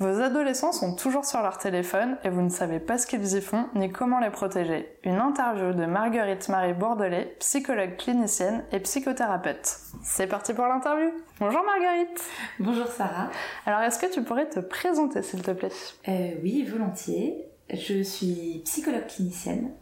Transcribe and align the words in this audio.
Vos 0.00 0.20
adolescents 0.20 0.70
sont 0.70 0.94
toujours 0.94 1.24
sur 1.24 1.42
leur 1.42 1.58
téléphone 1.58 2.18
et 2.22 2.28
vous 2.28 2.40
ne 2.42 2.48
savez 2.50 2.78
pas 2.78 2.98
ce 2.98 3.06
qu'ils 3.08 3.36
y 3.36 3.40
font 3.40 3.66
ni 3.74 3.90
comment 3.90 4.20
les 4.20 4.30
protéger. 4.30 4.96
Une 5.02 5.16
interview 5.18 5.72
de 5.72 5.86
Marguerite 5.86 6.48
Marie 6.48 6.72
Bordelais, 6.72 7.34
psychologue 7.40 7.96
clinicienne 7.96 8.62
et 8.70 8.78
psychothérapeute. 8.78 9.66
C'est 10.04 10.28
parti 10.28 10.54
pour 10.54 10.66
l'interview. 10.66 11.10
Bonjour 11.40 11.64
Marguerite. 11.64 12.22
Bonjour 12.60 12.86
Sarah. 12.86 13.28
Alors 13.66 13.80
est-ce 13.80 13.98
que 13.98 14.06
tu 14.12 14.22
pourrais 14.22 14.48
te 14.48 14.60
présenter 14.60 15.20
s'il 15.22 15.42
te 15.42 15.50
plaît? 15.50 15.72
Euh, 16.06 16.30
Oui, 16.44 16.62
volontiers. 16.62 17.44
Je 17.68 18.00
suis 18.04 18.62
psychologue 18.64 19.08
clinicienne 19.08 19.72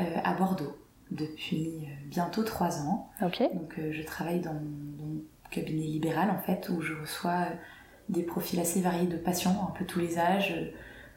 euh, 0.00 0.02
à 0.24 0.34
Bordeaux 0.34 0.76
depuis 1.12 1.84
euh, 1.84 2.08
bientôt 2.08 2.42
trois 2.42 2.80
ans. 2.80 3.10
Ok. 3.24 3.40
Donc 3.54 3.74
je 3.78 4.02
travaille 4.02 4.40
dans 4.40 4.54
mon 4.54 5.22
cabinet 5.52 5.86
libéral 5.86 6.30
en 6.30 6.38
fait 6.38 6.68
où 6.68 6.80
je 6.80 6.94
reçois 6.94 7.44
des 8.08 8.22
profils 8.22 8.60
assez 8.60 8.80
variés 8.80 9.06
de 9.06 9.16
patients, 9.16 9.68
un 9.68 9.78
peu 9.78 9.84
tous 9.84 9.98
les 9.98 10.18
âges, 10.18 10.54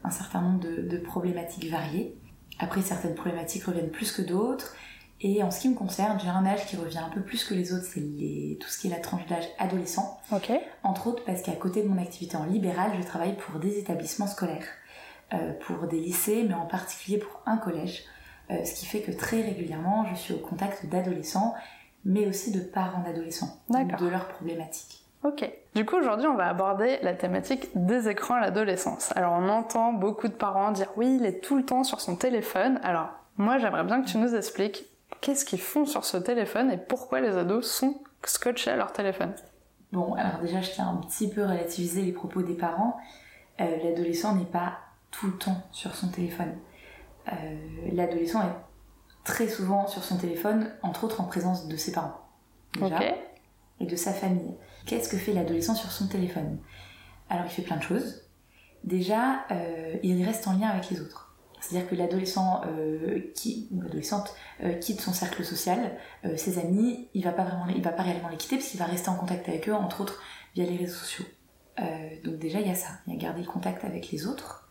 un 0.04 0.10
certain 0.10 0.40
nombre 0.40 0.60
de, 0.60 0.98
problématiques 0.98 1.70
variées. 1.70 2.16
Après, 2.58 2.80
certaines 2.80 3.14
problématiques 3.14 3.64
reviennent 3.64 3.90
plus 3.90 4.12
que 4.12 4.22
d'autres. 4.22 4.74
Et 5.20 5.42
en 5.42 5.50
ce 5.50 5.60
qui 5.60 5.68
me 5.68 5.74
concerne, 5.74 6.20
j'ai 6.20 6.28
un 6.28 6.44
âge 6.44 6.66
qui 6.66 6.76
revient 6.76 6.98
un 6.98 7.08
peu 7.08 7.22
plus 7.22 7.44
que 7.44 7.54
les 7.54 7.72
autres, 7.72 7.86
c'est 7.86 8.00
tout 8.60 8.68
ce 8.68 8.78
qui 8.78 8.88
est 8.88 8.90
la 8.90 9.00
tranche 9.00 9.26
d'âge 9.26 9.48
adolescent. 9.58 10.20
Entre 10.82 11.06
autres 11.06 11.24
parce 11.24 11.42
qu'à 11.42 11.52
côté 11.52 11.82
de 11.82 11.88
mon 11.88 12.00
activité 12.00 12.36
en 12.36 12.44
libéral, 12.44 12.92
je 12.98 13.06
travaille 13.06 13.34
pour 13.36 13.58
des 13.58 13.78
établissements 13.78 14.26
scolaires, 14.26 14.66
euh, 15.32 15.52
pour 15.66 15.88
des 15.88 16.00
lycées, 16.00 16.44
mais 16.46 16.54
en 16.54 16.66
particulier 16.66 17.18
pour 17.18 17.42
un 17.46 17.56
collège. 17.56 18.04
Euh, 18.50 18.62
ce 18.64 18.74
qui 18.74 18.86
fait 18.86 19.00
que 19.00 19.10
très 19.10 19.40
régulièrement, 19.40 20.04
je 20.06 20.14
suis 20.14 20.34
au 20.34 20.38
contact 20.38 20.86
d'adolescents, 20.86 21.54
mais 22.04 22.26
aussi 22.26 22.52
de 22.52 22.60
parents 22.60 23.02
d'adolescents, 23.02 23.58
de 23.70 24.06
leurs 24.06 24.28
problématiques. 24.28 25.05
Ok. 25.26 25.50
Du 25.74 25.84
coup, 25.84 25.96
aujourd'hui, 25.96 26.28
on 26.28 26.36
va 26.36 26.46
aborder 26.46 26.98
la 27.02 27.12
thématique 27.12 27.68
des 27.74 28.08
écrans 28.08 28.36
à 28.36 28.40
l'adolescence. 28.40 29.12
Alors, 29.16 29.32
on 29.32 29.48
entend 29.48 29.92
beaucoup 29.92 30.28
de 30.28 30.34
parents 30.34 30.70
dire 30.70 30.86
oui, 30.96 31.18
il 31.18 31.26
est 31.26 31.40
tout 31.40 31.56
le 31.56 31.64
temps 31.64 31.82
sur 31.82 32.00
son 32.00 32.14
téléphone. 32.14 32.78
Alors, 32.84 33.08
moi, 33.36 33.58
j'aimerais 33.58 33.82
bien 33.82 34.02
que 34.02 34.08
tu 34.08 34.18
nous 34.18 34.36
expliques 34.36 34.86
qu'est-ce 35.20 35.44
qu'ils 35.44 35.60
font 35.60 35.84
sur 35.84 36.04
ce 36.04 36.16
téléphone 36.16 36.70
et 36.70 36.76
pourquoi 36.76 37.20
les 37.20 37.36
ados 37.36 37.68
sont 37.68 38.00
scotchés 38.24 38.70
à 38.70 38.76
leur 38.76 38.92
téléphone. 38.92 39.34
Bon, 39.90 40.14
alors 40.14 40.38
déjà, 40.40 40.60
je 40.60 40.70
tiens 40.70 40.88
un 40.88 40.96
petit 40.96 41.28
peu 41.28 41.42
à 41.42 41.48
relativiser 41.48 42.02
les 42.02 42.12
propos 42.12 42.42
des 42.42 42.54
parents. 42.54 42.96
Euh, 43.60 43.64
l'adolescent 43.82 44.32
n'est 44.36 44.44
pas 44.44 44.78
tout 45.10 45.26
le 45.26 45.38
temps 45.38 45.62
sur 45.72 45.92
son 45.96 46.08
téléphone. 46.08 46.54
Euh, 47.32 47.34
l'adolescent 47.92 48.42
est 48.42 49.24
très 49.24 49.48
souvent 49.48 49.88
sur 49.88 50.04
son 50.04 50.18
téléphone, 50.18 50.70
entre 50.82 51.02
autres 51.02 51.20
en 51.20 51.24
présence 51.24 51.66
de 51.66 51.76
ses 51.76 51.90
parents. 51.90 52.20
Déjà, 52.74 53.00
Et 53.80 53.86
de 53.86 53.96
sa 53.96 54.12
famille. 54.12 54.54
Qu'est-ce 54.86 55.08
que 55.08 55.16
fait 55.16 55.32
l'adolescent 55.32 55.74
sur 55.74 55.90
son 55.90 56.06
téléphone? 56.06 56.58
Alors 57.28 57.44
il 57.46 57.50
fait 57.50 57.62
plein 57.62 57.76
de 57.76 57.82
choses. 57.82 58.26
Déjà, 58.84 59.44
euh, 59.50 59.96
il 60.02 60.24
reste 60.24 60.46
en 60.46 60.52
lien 60.52 60.68
avec 60.68 60.90
les 60.90 61.00
autres. 61.00 61.34
C'est-à-dire 61.60 61.88
que 61.88 61.96
l'adolescent 61.96 62.62
euh, 62.66 63.32
qui, 63.34 63.68
ou 63.72 63.82
l'adolescente 63.82 64.32
euh, 64.62 64.74
quitte 64.74 65.00
son 65.00 65.12
cercle 65.12 65.44
social, 65.44 65.98
ses 66.36 66.58
amis, 66.58 67.08
il 67.14 67.24
va 67.24 67.32
pas 67.32 67.44
vraiment, 67.44 67.66
il 67.66 67.82
va 67.82 67.90
pas 67.90 68.04
réellement 68.04 68.28
les 68.28 68.36
quitter 68.36 68.56
parce 68.56 68.68
qu'il 68.68 68.78
va 68.78 68.86
rester 68.86 69.08
en 69.08 69.16
contact 69.16 69.48
avec 69.48 69.68
eux, 69.68 69.74
entre 69.74 70.00
autres 70.00 70.22
via 70.54 70.64
les 70.64 70.76
réseaux 70.76 70.94
sociaux. 70.94 71.24
donc 72.24 72.38
déjà 72.38 72.60
il 72.60 72.68
y 72.68 72.70
a 72.70 72.74
ça, 72.74 72.88
il 73.06 73.14
y 73.14 73.16
a 73.16 73.18
garder 73.18 73.40
le 73.40 73.46
contact 73.46 73.84
avec 73.84 74.10
les 74.10 74.26
autres. 74.26 74.70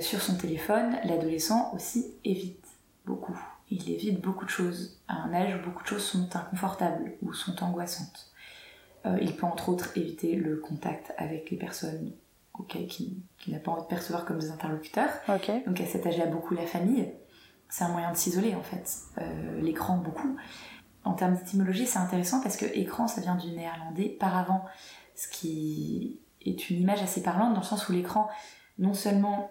sur 0.00 0.22
son 0.22 0.36
téléphone, 0.36 0.96
l'adolescent 1.04 1.72
aussi 1.74 2.14
évite 2.24 2.64
beaucoup. 3.04 3.38
Il 3.70 3.90
évite 3.90 4.20
beaucoup 4.20 4.44
de 4.44 4.50
choses 4.50 5.00
à 5.08 5.14
un 5.14 5.34
âge 5.34 5.54
où 5.54 5.64
beaucoup 5.64 5.82
de 5.82 5.88
choses 5.88 6.04
sont 6.04 6.28
inconfortables 6.34 7.12
ou 7.22 7.32
sont 7.32 7.62
angoissantes. 7.62 8.32
Euh, 9.06 9.18
il 9.20 9.34
peut 9.36 9.46
entre 9.46 9.68
autres 9.68 9.96
éviter 9.96 10.34
le 10.36 10.56
contact 10.56 11.12
avec 11.18 11.50
les 11.50 11.56
personnes 11.56 12.12
auxquelles 12.54 12.86
qui, 12.86 13.22
n'a 13.46 13.58
pas 13.58 13.70
envie 13.70 13.82
de 13.82 13.86
percevoir 13.86 14.24
comme 14.24 14.38
des 14.38 14.50
interlocuteurs. 14.50 15.10
Donc 15.66 15.80
à 15.80 15.86
cet 15.86 16.06
âge-là, 16.06 16.26
beaucoup 16.26 16.54
la 16.54 16.66
famille. 16.66 17.12
C'est 17.68 17.84
un 17.84 17.88
moyen 17.88 18.10
de 18.12 18.16
s'isoler 18.16 18.54
en 18.54 18.62
fait. 18.62 18.98
Euh, 19.18 19.60
l'écran, 19.60 19.98
beaucoup. 19.98 20.36
En 21.04 21.12
termes 21.12 21.36
d'étymologie, 21.36 21.86
c'est 21.86 21.98
intéressant 21.98 22.40
parce 22.40 22.56
que 22.56 22.66
écran, 22.66 23.06
ça 23.06 23.20
vient 23.20 23.36
du 23.36 23.50
néerlandais 23.50 24.08
par 24.08 24.36
avant, 24.36 24.64
ce 25.14 25.28
qui 25.28 26.20
est 26.44 26.70
une 26.70 26.80
image 26.80 27.02
assez 27.02 27.22
parlante 27.22 27.54
dans 27.54 27.60
le 27.60 27.66
sens 27.66 27.88
où 27.88 27.92
l'écran, 27.92 28.28
non 28.78 28.94
seulement 28.94 29.50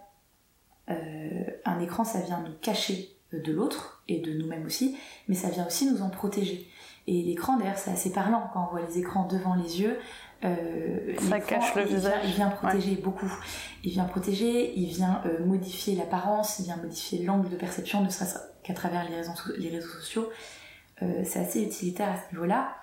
euh, 0.90 1.44
un 1.66 1.80
écran, 1.80 2.04
ça 2.04 2.22
vient 2.22 2.42
nous 2.42 2.54
cacher 2.62 3.17
de 3.34 3.52
l'autre 3.52 4.04
et 4.08 4.20
de 4.20 4.34
nous-mêmes 4.34 4.66
aussi, 4.66 4.98
mais 5.28 5.36
ça 5.36 5.50
vient 5.50 5.68
aussi 5.68 5.92
nous 5.92 6.02
en 6.02 6.10
protéger. 6.10 6.68
Et 7.08 7.24
l'écran, 7.24 7.58
d'ailleurs, 7.58 7.78
c'est 7.78 7.92
assez 7.92 8.12
parlant 8.12 8.50
quand 8.54 8.68
on 8.68 8.72
voit 8.72 8.86
les 8.86 9.00
écrans 9.00 9.28
devant 9.28 9.56
les 9.56 9.82
yeux. 9.82 9.98
Euh, 10.44 11.16
ça 11.18 11.40
cache 11.40 11.74
le 11.76 11.84
visage. 11.84 12.22
il 12.26 12.34
vient 12.34 12.50
protéger 12.50 12.96
beaucoup. 12.96 13.32
Il 13.84 13.92
vient 13.92 14.04
protéger, 14.04 14.78
il 14.78 14.88
vient 14.88 15.22
euh, 15.26 15.46
modifier 15.46 15.96
l'apparence, 15.96 16.60
il 16.60 16.66
vient 16.66 16.78
modifier 16.78 17.24
l'angle 17.24 17.50
de 17.50 17.56
perception, 17.56 18.04
ne 18.04 18.10
serait-ce 18.10 18.38
qu'à 18.64 18.74
travers 18.74 19.10
les 19.10 19.16
réseaux, 19.16 19.32
les 19.58 19.70
réseaux 19.70 19.88
sociaux. 19.88 20.30
Euh, 21.02 21.22
c'est 21.24 21.40
assez 21.40 21.64
utilitaire 21.64 22.12
à 22.12 22.18
ce 22.18 22.34
niveau-là. 22.34 22.76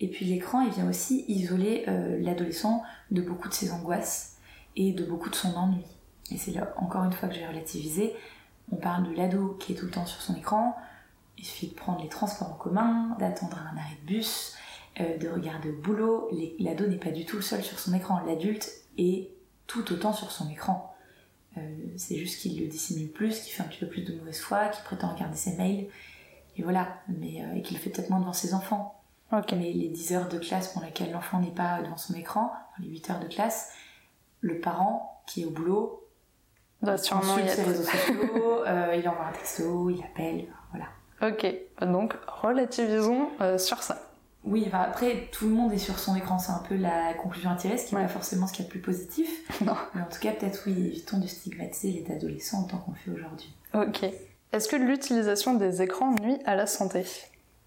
Et 0.00 0.08
puis 0.08 0.24
l'écran, 0.24 0.62
il 0.62 0.72
vient 0.72 0.88
aussi 0.88 1.24
isoler 1.28 1.84
l'adolescent 2.18 2.82
de 3.12 3.22
beaucoup 3.22 3.48
de 3.48 3.54
ses 3.54 3.70
angoisses 3.70 4.38
et 4.74 4.92
de 4.92 5.04
beaucoup 5.04 5.30
de 5.30 5.36
son 5.36 5.54
ennui. 5.54 5.84
Et 6.32 6.36
c'est 6.36 6.50
là, 6.50 6.74
encore 6.78 7.04
une 7.04 7.12
fois, 7.12 7.28
que 7.28 7.34
j'ai 7.36 7.46
relativisé. 7.46 8.12
On 8.72 8.76
parle 8.76 9.08
de 9.08 9.16
l'ado 9.16 9.56
qui 9.60 9.72
est 9.72 9.76
tout 9.76 9.86
le 9.86 9.90
temps 9.90 10.06
sur 10.06 10.20
son 10.20 10.34
écran, 10.34 10.76
il 11.38 11.44
suffit 11.44 11.68
de 11.68 11.74
prendre 11.74 12.02
les 12.02 12.08
transports 12.08 12.52
en 12.52 12.56
commun, 12.56 13.16
d'attendre 13.18 13.58
un 13.58 13.76
arrêt 13.76 13.96
de 14.02 14.06
bus, 14.06 14.54
euh, 15.00 15.18
de 15.18 15.28
regarder 15.28 15.70
au 15.70 15.76
boulot. 15.76 16.30
L'ado 16.58 16.86
n'est 16.86 16.98
pas 16.98 17.10
du 17.10 17.24
tout 17.24 17.42
seul 17.42 17.62
sur 17.62 17.78
son 17.78 17.92
écran. 17.94 18.20
L'adulte 18.26 18.70
est 18.98 19.30
tout 19.66 19.92
autant 19.92 20.12
sur 20.12 20.30
son 20.30 20.48
écran. 20.50 20.94
Euh, 21.56 21.60
c'est 21.96 22.16
juste 22.16 22.40
qu'il 22.40 22.60
le 22.60 22.66
dissimule 22.68 23.10
plus, 23.10 23.40
qu'il 23.40 23.52
fait 23.52 23.62
un 23.62 23.66
petit 23.66 23.80
peu 23.80 23.88
plus 23.88 24.02
de 24.02 24.14
mauvaise 24.14 24.40
foi, 24.40 24.68
qu'il 24.68 24.84
prétend 24.84 25.12
regarder 25.12 25.36
ses 25.36 25.56
mails. 25.56 25.88
Et 26.56 26.62
voilà. 26.62 27.00
Mais, 27.08 27.42
euh, 27.42 27.56
et 27.56 27.62
qu'il 27.62 27.76
le 27.76 27.82
fait 27.82 27.90
peut-être 27.90 28.10
moins 28.10 28.20
devant 28.20 28.32
ses 28.32 28.54
enfants. 28.54 29.00
Mais 29.52 29.72
les 29.72 29.88
10 29.88 30.12
heures 30.12 30.28
de 30.28 30.38
classe 30.38 30.72
pour 30.72 30.82
lesquelles 30.82 31.10
l'enfant 31.10 31.40
n'est 31.40 31.50
pas 31.50 31.82
devant 31.82 31.96
son 31.96 32.14
écran, 32.14 32.52
les 32.78 32.86
8 32.88 33.10
heures 33.10 33.20
de 33.20 33.26
classe, 33.26 33.72
le 34.40 34.60
parent 34.60 35.24
qui 35.26 35.42
est 35.42 35.44
au 35.44 35.50
boulot, 35.50 36.03
doit 36.84 36.98
sûrement 36.98 37.38
y 37.38 37.48
ses 37.48 37.62
réseaux 37.62 37.82
sociaux, 37.82 38.64
il 38.94 39.08
envoie 39.08 39.26
un 39.26 39.32
texto, 39.32 39.90
il 39.90 40.02
appelle, 40.02 40.46
voilà. 40.70 40.86
Ok, 41.22 41.46
donc 41.80 42.14
relativisons 42.26 43.28
euh, 43.40 43.58
sur 43.58 43.82
ça. 43.82 44.10
Oui, 44.44 44.68
après, 44.72 45.28
tout 45.32 45.46
le 45.46 45.54
monde 45.54 45.72
est 45.72 45.78
sur 45.78 45.98
son 45.98 46.14
écran, 46.14 46.38
c'est 46.38 46.52
un 46.52 46.62
peu 46.68 46.76
la 46.76 47.14
conclusion 47.14 47.50
à 47.50 47.54
tirer, 47.54 47.78
ce 47.78 47.86
qui 47.86 47.94
n'est 47.94 48.02
pas 48.02 48.08
forcément 48.08 48.46
ce 48.46 48.52
qu'il 48.52 48.64
y 48.64 48.66
a 48.66 48.66
de 48.66 48.70
plus 48.70 48.80
positif. 48.80 49.50
Non. 49.64 49.74
Mais 49.94 50.02
en 50.02 50.06
tout 50.06 50.20
cas, 50.20 50.32
peut-être 50.32 50.64
oui, 50.66 50.72
évitons 50.72 51.18
de 51.18 51.26
stigmatiser 51.26 52.04
les 52.06 52.14
adolescents 52.14 52.64
autant 52.64 52.76
qu'on 52.78 52.92
fait 52.92 53.10
aujourd'hui. 53.10 53.54
Ok. 53.72 54.04
Est-ce 54.52 54.68
que 54.68 54.76
l'utilisation 54.76 55.54
des 55.54 55.80
écrans 55.80 56.14
nuit 56.20 56.38
à 56.44 56.56
la 56.56 56.66
santé? 56.66 57.06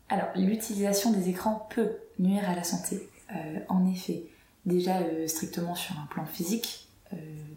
Alors, 0.10 0.28
l'utilisation 0.36 1.12
des 1.12 1.30
écrans 1.30 1.68
peut 1.74 1.94
nuire 2.20 2.48
à 2.48 2.56
la 2.56 2.64
santé. 2.64 3.10
Euh, 3.36 3.60
en 3.70 3.90
effet, 3.92 4.24
déjà 4.66 5.00
euh, 5.00 5.28
strictement 5.28 5.74
sur 5.74 5.96
un 5.96 6.06
plan 6.06 6.26
physique, 6.26 6.87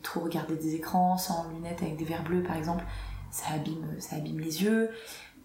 trop 0.03 0.21
regarder 0.21 0.57
des 0.57 0.75
écrans 0.75 1.19
sans 1.19 1.49
lunettes 1.51 1.83
avec 1.83 1.97
des 1.97 2.05
verres 2.05 2.25
bleus 2.25 2.43
par 2.43 2.57
exemple, 2.57 2.85
ça 3.31 3.47
abîme, 3.55 3.97
ça 3.99 4.17
abîme 4.17 4.41
les 4.41 4.63
yeux. 4.63 4.91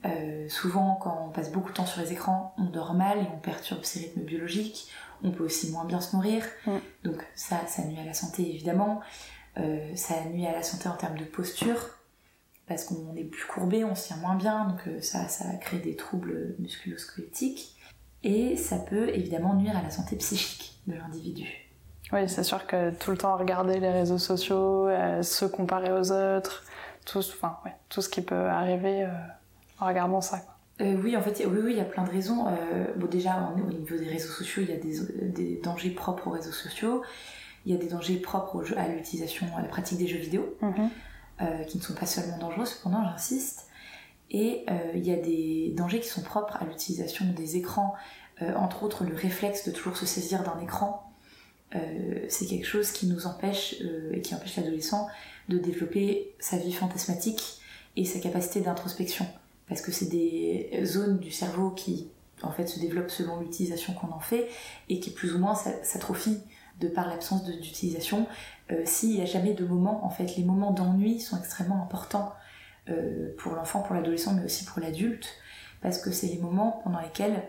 Euh, 0.06 0.47
souvent, 0.50 0.95
quand 0.95 1.27
on 1.27 1.31
passe 1.31 1.51
beaucoup 1.51 1.69
de 1.69 1.75
temps 1.75 1.85
sur 1.85 2.01
les 2.01 2.12
écrans, 2.12 2.53
on 2.57 2.65
dort 2.65 2.94
mal 2.94 3.19
et 3.19 3.27
on 3.33 3.39
perturbe 3.39 3.83
ses 3.83 4.00
rythmes 4.00 4.21
biologiques. 4.21 4.91
On 5.24 5.31
peut 5.31 5.44
aussi 5.44 5.71
moins 5.71 5.85
bien 5.85 6.01
se 6.01 6.15
nourrir. 6.15 6.44
Donc 7.03 7.25
ça, 7.35 7.65
ça 7.68 7.83
nuit 7.83 8.00
à 8.00 8.06
la 8.06 8.13
santé 8.13 8.47
évidemment. 8.53 9.01
Euh, 9.57 9.95
ça 9.95 10.24
nuit 10.25 10.45
à 10.45 10.51
la 10.51 10.63
santé 10.63 10.89
en 10.89 10.95
termes 10.95 11.18
de 11.18 11.24
posture 11.24 11.89
parce 12.68 12.83
qu'on 12.83 13.15
est 13.15 13.24
plus 13.24 13.45
courbé, 13.45 13.83
on 13.83 13.94
se 13.94 14.07
tient 14.07 14.18
moins 14.18 14.35
bien, 14.35 14.65
donc 14.65 14.88
euh, 14.88 15.00
ça, 15.00 15.27
ça 15.27 15.45
crée 15.62 15.77
des 15.77 15.95
troubles 15.95 16.56
musculo-squelettiques. 16.59 17.75
Et 18.24 18.57
ça 18.57 18.77
peut 18.80 19.09
évidemment 19.09 19.53
nuire 19.53 19.77
à 19.77 19.83
la 19.83 19.91
santé 19.91 20.15
psychique 20.15 20.80
de 20.88 20.95
l'individu. 20.95 21.64
Oui, 22.13 22.30
c'est 22.30 22.44
sûr 22.44 22.68
que 22.68 22.92
tout 22.92 23.12
le 23.12 23.18
temps 23.18 23.36
regarder 23.36 23.80
les 23.80 23.92
réseaux 23.92 24.19
sociaux, 24.19 24.88
se 25.22 25.46
comparer 25.46 25.92
aux 25.92 26.12
autres, 26.12 26.63
tout, 27.06 27.19
enfin, 27.19 27.57
ouais, 27.66 27.75
tout 27.90 28.02
ce 28.02 28.10
qui 28.10 28.22
peut 28.22 28.46
arriver 28.48 29.07
en 29.80 29.88
regardant 29.88 30.22
ça. 30.22 30.42
Euh, 30.81 30.98
oui, 31.02 31.16
en 31.16 31.22
fait, 31.22 31.44
oui, 31.46 31.60
oui, 31.63 31.72
il 31.72 31.78
y 31.78 31.81
a 31.81 31.86
plein 31.86 32.04
de 32.04 32.10
raisons. 32.10 32.48
Euh, 32.48 32.86
bon, 32.98 33.07
déjà, 33.07 33.54
au 33.56 33.72
niveau 33.72 33.98
des 33.98 34.10
réseaux 34.10 34.31
sociaux, 34.31 34.63
il 34.63 34.69
y 34.69 34.74
a 34.74 34.78
des, 34.78 35.62
dangers 35.63 35.92
propres 35.92 36.28
aux 36.28 36.31
réseaux 36.31 36.52
sociaux. 36.52 37.02
Il 37.66 37.74
y 37.74 37.75
a 37.75 37.80
des 37.80 37.88
dangers 37.88 38.18
propres 38.18 38.63
à 38.78 38.88
l'utilisation, 38.90 39.48
à 39.57 39.62
la 39.62 39.68
pratique 39.68 39.98
des 39.98 40.07
jeux 40.07 40.19
vidéo, 40.19 40.56
mhm. 40.62 40.90
euh, 41.42 41.63
qui 41.63 41.78
ne 41.78 41.84
sont 41.84 41.96
pas 41.96 42.06
seulement 42.06 42.38
dangereux, 42.38 42.66
cependant, 42.66 43.04
j'insiste. 43.04 43.68
Et 44.31 44.66
il 44.96 45.06
y 45.06 45.13
a 45.13 45.18
des 45.18 45.72
dangers 45.78 46.00
qui 46.00 46.10
sont 46.10 46.24
propres 46.24 46.57
à 46.60 46.66
l'utilisation 46.66 47.25
des 47.25 47.57
écrans, 47.57 47.94
entre 48.56 48.81
autres 48.81 49.04
le 49.04 49.16
réflexe 49.16 49.68
de 49.68 49.72
toujours 49.72 49.96
se 49.96 50.07
saisir 50.07 50.42
d'un 50.42 50.60
écran. 50.62 51.05
C'est 52.29 52.45
quelque 52.45 52.65
chose 52.65 52.91
qui 52.91 53.07
nous 53.07 53.27
empêche 53.27 53.75
et 54.13 54.21
qui 54.21 54.33
empêche 54.33 54.56
l'adolescent 54.56 55.07
de 55.50 55.57
développer 55.57 56.33
sa 56.39 56.57
vie 56.57 56.71
fantasmatique 56.71 57.59
et 57.97 58.06
sa 58.06 58.19
capacité 58.19 58.62
d'introspection. 58.62 59.27
Parce 59.67 59.81
que 59.81 59.91
c'est 59.91 60.06
des 60.06 60.81
zones 60.85 61.17
du 61.19 61.31
cerveau 61.31 61.71
qui 61.71 62.07
en 62.44 62.51
fait 62.51 62.67
se 62.67 62.79
développent 62.79 63.12
selon 63.12 63.39
l'utilisation 63.39 63.94
qu'on 63.94 64.12
en 64.12 64.19
fait 64.19 64.47
et 64.89 65.00
qui 65.00 65.09
plus 65.09 65.33
ou 65.33 65.39
moins 65.39 65.56
s'atrophient 65.56 66.41
de 66.79 66.88
par 66.88 67.07
l'absence 67.07 67.45
d'utilisation 67.45 68.27
euh, 68.71 68.81
s'il 68.85 69.11
n'y 69.11 69.21
a 69.21 69.25
jamais 69.25 69.53
de 69.53 69.65
moments 69.65 70.06
en 70.06 70.09
fait 70.09 70.35
les 70.35 70.44
moments 70.44 70.71
d'ennui 70.71 71.19
sont 71.19 71.38
extrêmement 71.38 71.81
importants 71.81 72.33
euh, 72.89 73.33
pour 73.38 73.53
l'enfant 73.53 73.81
pour 73.81 73.95
l'adolescent 73.95 74.33
mais 74.33 74.44
aussi 74.44 74.65
pour 74.65 74.81
l'adulte 74.81 75.27
parce 75.81 76.00
que 76.00 76.11
c'est 76.11 76.27
les 76.27 76.38
moments 76.38 76.81
pendant 76.83 77.00
lesquels 77.00 77.44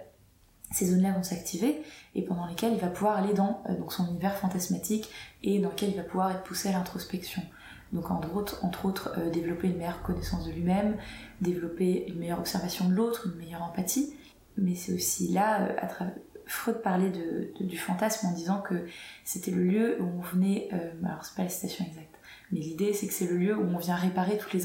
ces 0.72 0.86
zones-là 0.86 1.12
vont 1.12 1.22
s'activer 1.22 1.82
et 2.14 2.22
pendant 2.22 2.46
lesquels 2.46 2.72
il 2.72 2.80
va 2.80 2.88
pouvoir 2.88 3.16
aller 3.16 3.34
dans 3.34 3.62
euh, 3.68 3.76
donc 3.76 3.92
son 3.92 4.06
univers 4.08 4.36
fantasmatique 4.36 5.08
et 5.42 5.58
dans 5.58 5.70
lequel 5.70 5.90
il 5.90 5.96
va 5.96 6.02
pouvoir 6.02 6.30
être 6.30 6.42
poussé 6.42 6.68
à 6.68 6.72
l'introspection. 6.72 7.42
Donc 7.92 8.10
entre 8.10 8.34
autres, 8.34 8.64
entre 8.64 8.84
autres 8.86 9.14
euh, 9.16 9.30
développer 9.30 9.68
une 9.68 9.76
meilleure 9.76 10.02
connaissance 10.02 10.44
de 10.44 10.50
lui-même, 10.50 10.96
développer 11.40 12.06
une 12.08 12.18
meilleure 12.18 12.40
observation 12.40 12.88
de 12.88 12.94
l'autre, 12.94 13.28
une 13.28 13.38
meilleure 13.38 13.62
empathie. 13.62 14.14
Mais 14.58 14.74
c'est 14.74 14.92
aussi 14.92 15.28
là, 15.28 15.62
euh, 15.62 15.74
à 15.78 15.86
travers... 15.86 16.14
Freud 16.48 16.80
parlait 16.80 17.10
de, 17.10 17.50
du 17.64 17.76
fantasme 17.76 18.28
en 18.28 18.32
disant 18.32 18.60
que 18.60 18.86
c'était 19.24 19.50
le 19.50 19.64
lieu 19.64 20.00
où 20.00 20.04
on 20.04 20.20
venait, 20.20 20.68
alors 21.04 21.24
c'est 21.24 21.34
pas 21.34 21.42
la 21.42 21.48
citation 21.48 21.84
exacte, 21.84 22.14
mais 22.52 22.60
l'idée 22.60 22.92
c'est 22.92 23.08
que 23.08 23.12
c'est 23.12 23.26
le 23.26 23.36
lieu 23.36 23.58
où 23.58 23.64
on 23.64 23.78
vient 23.78 23.96
réparer 23.96 24.38
toutes 24.38 24.52
les 24.52 24.64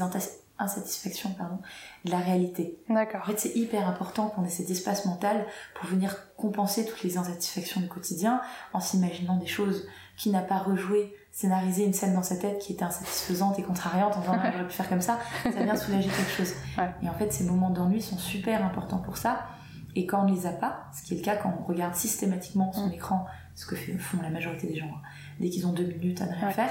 insatisfactions 0.62 1.30
pardon, 1.30 1.58
de 2.04 2.10
la 2.10 2.18
réalité. 2.18 2.78
D'accord. 2.88 3.20
En 3.22 3.24
fait, 3.26 3.38
c'est 3.38 3.56
hyper 3.56 3.88
important 3.88 4.28
qu'on 4.28 4.44
ait 4.44 4.50
cet 4.50 4.70
espace 4.70 5.04
mental 5.04 5.46
pour 5.74 5.88
venir 5.88 6.16
compenser 6.36 6.86
toutes 6.86 7.02
les 7.02 7.18
insatisfactions 7.18 7.80
du 7.80 7.88
quotidien 7.88 8.40
en 8.72 8.80
s'imaginant 8.80 9.36
des 9.36 9.46
choses 9.46 9.86
qui 10.16 10.30
n'a 10.30 10.42
pas 10.42 10.58
rejoué 10.58 11.14
scénariser 11.32 11.86
une 11.86 11.94
scène 11.94 12.14
dans 12.14 12.22
sa 12.22 12.36
tête 12.36 12.58
qui 12.58 12.74
était 12.74 12.84
insatisfaisante 12.84 13.58
et 13.58 13.62
contrariante 13.62 14.16
en 14.16 14.20
disant 14.20 14.36
ah, 14.38 14.50
j'aurais 14.52 14.66
pu 14.66 14.74
faire 14.74 14.88
comme 14.88 15.00
ça, 15.00 15.18
ça 15.42 15.50
vient 15.50 15.76
soulager 15.76 16.10
quelque 16.10 16.30
chose. 16.30 16.54
Et 17.02 17.08
en 17.08 17.14
fait, 17.14 17.32
ces 17.32 17.44
moments 17.44 17.70
d'ennui 17.70 18.02
sont 18.02 18.18
super 18.18 18.64
importants 18.64 18.98
pour 18.98 19.16
ça. 19.16 19.46
Et 19.94 20.06
quand 20.06 20.22
on 20.22 20.28
ne 20.28 20.34
les 20.34 20.46
a 20.46 20.52
pas, 20.52 20.86
ce 20.94 21.02
qui 21.02 21.14
est 21.14 21.18
le 21.18 21.22
cas 21.22 21.36
quand 21.36 21.54
on 21.60 21.64
regarde 21.64 21.94
systématiquement 21.94 22.72
son 22.72 22.88
mm. 22.88 22.92
écran, 22.92 23.26
ce 23.54 23.66
que 23.66 23.76
font 23.76 24.22
la 24.22 24.30
majorité 24.30 24.66
des 24.66 24.76
gens, 24.76 24.86
hein, 24.86 25.02
dès 25.40 25.50
qu'ils 25.50 25.66
ont 25.66 25.72
deux 25.72 25.84
minutes 25.84 26.20
à 26.22 26.26
ne 26.26 26.34
rien 26.34 26.50
faire, 26.50 26.70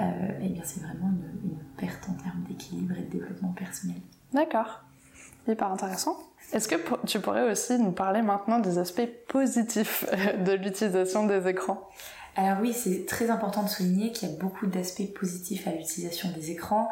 euh, 0.00 0.04
eh 0.42 0.48
bien 0.48 0.62
c'est 0.64 0.80
vraiment 0.80 1.10
une, 1.10 1.50
une, 1.50 1.58
perte 1.76 2.08
en 2.08 2.14
termes 2.14 2.44
d'équilibre 2.48 2.94
et 2.96 3.02
de 3.02 3.10
développement 3.10 3.52
personnel. 3.52 3.96
D'accord. 4.32 4.82
Hyper 5.48 5.72
intéressant. 5.72 6.16
Est-ce 6.52 6.68
que 6.68 6.76
tu 7.06 7.18
pourrais 7.20 7.50
aussi 7.50 7.78
nous 7.78 7.92
parler 7.92 8.22
maintenant 8.22 8.58
des 8.58 8.78
aspects 8.78 9.08
positifs 9.28 10.04
de 10.44 10.52
l'utilisation 10.52 11.26
des 11.26 11.48
écrans? 11.48 11.88
Alors 12.36 12.58
oui, 12.60 12.72
c'est 12.72 13.04
très 13.06 13.30
important 13.30 13.62
de 13.62 13.68
souligner 13.68 14.12
qu'il 14.12 14.28
y 14.28 14.32
a 14.32 14.36
beaucoup 14.36 14.66
d'aspects 14.66 15.12
positifs 15.14 15.66
à 15.66 15.72
l'utilisation 15.72 16.30
des 16.30 16.50
écrans 16.50 16.88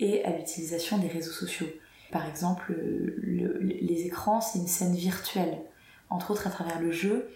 et 0.00 0.24
à 0.24 0.36
l'utilisation 0.36 0.98
des 0.98 1.08
réseaux 1.08 1.30
sociaux. 1.30 1.68
Par 2.10 2.26
exemple, 2.28 2.74
les 3.22 4.02
écrans, 4.06 4.42
c'est 4.42 4.58
une 4.58 4.66
scène 4.66 4.94
virtuelle. 4.94 5.58
Entre 6.10 6.30
autres, 6.30 6.46
à 6.46 6.50
travers 6.50 6.78
le 6.78 6.92
jeu, 6.92 7.30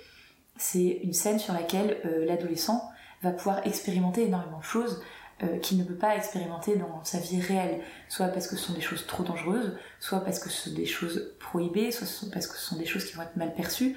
c'est 0.59 1.01
une 1.03 1.15
scène 1.15 1.39
sur 1.39 1.55
laquelle 1.55 1.97
euh, 2.05 2.27
l'adolescent 2.27 2.91
va 3.23 3.31
pouvoir 3.31 3.67
expérimenter 3.67 4.25
énormément 4.25 4.59
de 4.59 4.65
choses 4.65 5.03
euh, 5.43 5.59
qu'il 5.59 5.77
ne 5.77 5.85
peut 5.85 5.95
pas 5.95 6.17
expérimenter 6.17 6.77
dans 6.77 7.05
sa 7.05 7.19
vie 7.19 7.41
réelle, 7.41 7.81
soit 8.09 8.29
parce 8.29 8.47
que 8.47 8.57
ce 8.57 8.65
sont 8.67 8.73
des 8.73 8.81
choses 8.81 9.07
trop 9.07 9.23
dangereuses, 9.23 9.77
soit 10.01 10.21
parce 10.21 10.39
que 10.39 10.49
ce 10.49 10.71
sont 10.71 10.75
des 10.75 10.87
choses 10.87 11.35
prohibées, 11.39 11.91
soit 11.91 12.07
parce 12.33 12.47
que 12.47 12.57
ce 12.57 12.65
sont 12.65 12.77
des 12.77 12.87
choses 12.87 13.05
qui 13.05 13.15
vont 13.15 13.23
être 13.23 13.37
mal 13.37 13.55
perçues. 13.55 13.97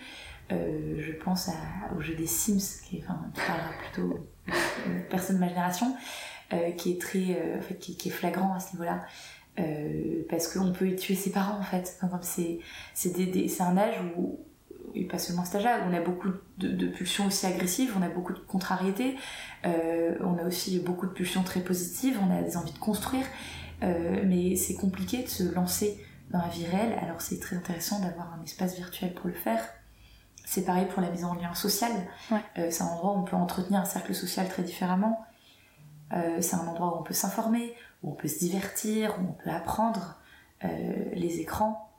Euh, 0.52 0.96
je 1.00 1.12
pense 1.14 1.50
au 1.96 2.02
jeu 2.02 2.16
des 2.16 2.26
Sims, 2.26 2.82
qui 2.86 2.98
est, 2.98 3.04
enfin, 3.04 3.22
plutôt 3.84 4.28
une 4.88 5.04
personne 5.10 5.36
de 5.36 5.42
ma 5.42 5.48
génération, 5.48 5.96
euh, 6.54 6.72
qui 6.72 6.94
est 6.94 7.02
très, 7.02 7.40
euh, 7.40 7.60
qui, 7.80 7.96
est 8.10 8.12
flagrant 8.12 8.54
à 8.54 8.60
ce 8.60 8.74
niveau-là. 8.74 9.06
parce 10.30 10.48
qu'on 10.48 10.72
peut 10.72 10.88
y 10.88 10.96
tuer 10.96 11.16
ses 11.16 11.32
parents 11.32 11.60
en 11.60 11.64
fait. 11.64 12.00
c'est 12.22 12.60
c'est 12.94 13.62
un 13.62 13.78
âge 13.78 13.96
où 14.18 14.40
et 14.96 15.06
pas 15.06 15.18
seulement 15.20 15.46
cet 15.46 15.56
âge-là, 15.56 15.80
on 15.90 15.94
a 15.94 16.02
beaucoup 16.02 16.30
de, 16.58 16.88
pulsions 16.88 17.28
aussi 17.28 17.46
agressives, 17.46 17.94
on 17.98 18.02
a 18.02 18.10
beaucoup 18.10 18.34
de 18.34 18.40
contrariétés, 18.40 19.16
on 19.64 20.38
a 20.38 20.44
aussi 20.46 20.80
beaucoup 20.80 21.08
de 21.08 21.12
pulsions 21.12 21.44
très 21.44 21.62
positives, 21.62 22.20
on 22.22 22.38
a 22.38 22.42
des 22.42 22.58
envies 22.58 22.74
de 22.74 22.80
construire, 22.80 23.26
mais 23.82 24.56
c'est 24.56 24.76
compliqué 24.76 25.24
de 25.24 25.28
se 25.28 25.44
lancer 25.44 25.98
dans 26.32 26.40
la 26.40 26.48
vie 26.48 26.66
réelle, 26.66 26.98
alors 27.02 27.22
c'est 27.22 27.40
très 27.40 27.56
intéressant 27.56 28.00
d'avoir 28.00 28.34
un 28.34 28.44
espace 28.44 28.76
virtuel 28.76 29.14
pour 29.14 29.28
le 29.28 29.34
faire. 29.34 29.62
C'est 30.46 30.64
pareil 30.64 30.88
pour 30.88 31.02
la 31.02 31.10
mise 31.10 31.26
en 31.26 31.36
lien 31.36 31.54
social. 31.54 31.92
Euh, 32.32 32.72
c'est 32.72 32.82
un 32.82 32.88
endroit 32.88 33.14
où 33.14 33.20
on 33.20 33.24
peut 33.24 33.36
entretenir 33.36 33.82
un 33.82 33.86
cercle 33.86 34.16
social 34.16 34.48
très 34.48 34.64
différemment. 34.64 35.24
Euh, 36.14 36.42
c'est 36.42 36.56
un 36.56 36.68
endroit 36.68 36.96
où 36.96 37.00
on 37.00 37.04
peut 37.04 37.14
s'informer, 37.14 37.76
où 38.02 38.12
on 38.12 38.16
peut 38.16 38.28
se 38.28 38.40
divertir, 38.40 39.16
où 39.20 39.30
on 39.30 39.34
peut 39.34 39.52
apprendre. 39.52 40.16
Euh, 40.66 41.12
les 41.14 41.40
écrans, 41.40 41.90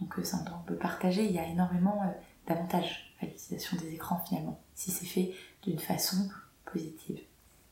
donc 0.00 0.14
c'est 0.24 0.34
un 0.34 0.40
endroit 0.40 0.58
où 0.58 0.62
on 0.62 0.68
peut 0.68 0.78
partager. 0.78 1.24
Il 1.24 1.32
y 1.32 1.38
a 1.38 1.46
énormément 1.46 2.02
d'avantages 2.48 3.14
à 3.22 3.26
l'utilisation 3.26 3.76
des 3.78 3.94
écrans 3.94 4.22
finalement, 4.26 4.60
si 4.74 4.90
c'est 4.90 5.06
fait 5.06 5.32
d'une 5.62 5.78
façon 5.78 6.28
positive. 6.64 7.20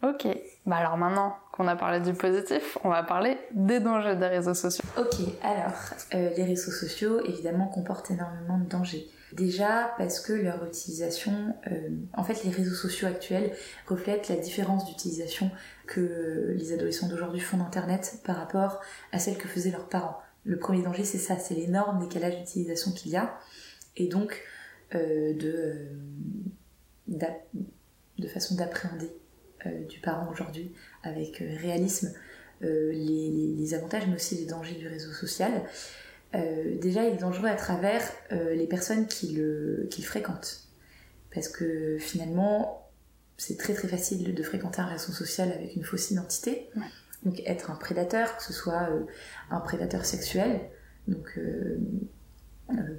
Ok, 0.03 0.27
bah 0.67 0.77
alors 0.77 0.99
maintenant 0.99 1.37
qu'on 1.53 1.67
a 1.67 1.75
parlé 1.75 2.01
du 2.01 2.13
positif, 2.13 2.77
on 2.85 2.91
va 2.91 3.03
parler 3.03 3.39
des 3.53 3.81
dangers 3.81 4.15
des 4.15 4.27
réseaux 4.27 4.55
sociaux. 4.55 4.85
Ok, 4.99 5.15
alors 5.43 5.73
les 6.13 6.45
réseaux 6.45 6.71
sociaux 6.71 7.25
évidemment 7.25 7.67
comportent 7.69 8.11
énormément 8.11 8.59
de 8.59 8.69
dangers. 8.69 9.09
Déjà 9.33 9.95
parce 9.99 10.21
que 10.21 10.33
leur 10.33 10.65
utilisation, 10.65 11.57
euh, 11.71 11.89
en 12.13 12.23
fait 12.23 12.45
les 12.45 12.51
réseaux 12.51 12.75
sociaux 12.75 13.09
actuels 13.09 13.53
reflètent 13.87 14.29
la 14.29 14.37
différence 14.37 14.85
d'utilisation 14.85 15.51
que 15.87 16.55
les 16.57 16.73
adolescents 16.73 17.09
d'aujourd'hui 17.09 17.41
font 17.41 17.57
d'Internet 17.57 18.21
par 18.25 18.37
rapport 18.37 18.81
à 19.13 19.19
celle 19.19 19.37
que 19.39 19.49
faisaient 19.49 19.73
leurs 19.73 19.89
parents. 19.89 20.21
Le 20.45 20.59
premier 20.59 20.83
danger 20.83 21.05
c'est 21.05 21.19
ça, 21.19 21.39
c'est 21.39 21.55
l'énorme 21.55 21.99
décalage 21.99 22.37
d'utilisation 22.37 22.93
qu'il 22.93 23.13
y 23.13 23.17
a 23.17 23.37
et 23.97 24.07
donc 24.07 24.33
euh, 24.33 24.56
de, 24.93 25.89
euh, 27.09 27.29
de 28.19 28.29
façon 28.29 28.55
d'appréhender 28.55 29.11
du 29.89 29.99
parent 29.99 30.31
aujourd'hui 30.31 30.73
avec 31.03 31.39
réalisme 31.39 32.13
les, 32.61 33.55
les, 33.57 33.75
avantages 33.75 34.07
mais 34.07 34.15
aussi 34.15 34.37
les 34.37 34.47
dangers 34.47 34.77
du 34.77 34.87
réseau 34.87 35.13
social. 35.13 35.65
Euh, 36.35 36.79
déjà 36.79 37.05
il 37.05 37.15
est 37.15 37.19
dangereux 37.21 37.49
à 37.49 37.55
travers 37.55 38.03
euh, 38.33 38.55
les 38.55 38.67
personnes 38.67 39.07
qui 39.07 39.33
le, 39.33 39.87
qui 39.91 40.03
fréquentent. 40.03 40.69
Parce 41.33 41.49
que 41.49 41.99
finalement, 41.99 42.91
c'est 43.37 43.59
très 43.59 43.75
très 43.75 43.89
facile 43.89 44.35
de 44.35 44.43
fréquenter 44.43 44.81
un 44.81 44.87
réseau 44.87 45.13
social 45.13 45.53
avec 45.53 45.77
une 45.77 45.85
fausse 45.85 46.11
identité. 46.11 46.71
Donc 47.25 47.43
être 47.47 47.71
un 47.71 47.77
prédateur, 47.77 48.37
que 48.37 48.43
ce 48.43 48.53
soit 48.53 48.89
euh, 48.91 49.05
un 49.51 49.61
prédateur 49.61 50.05
sexuel, 50.05 50.61
donc 51.09 51.39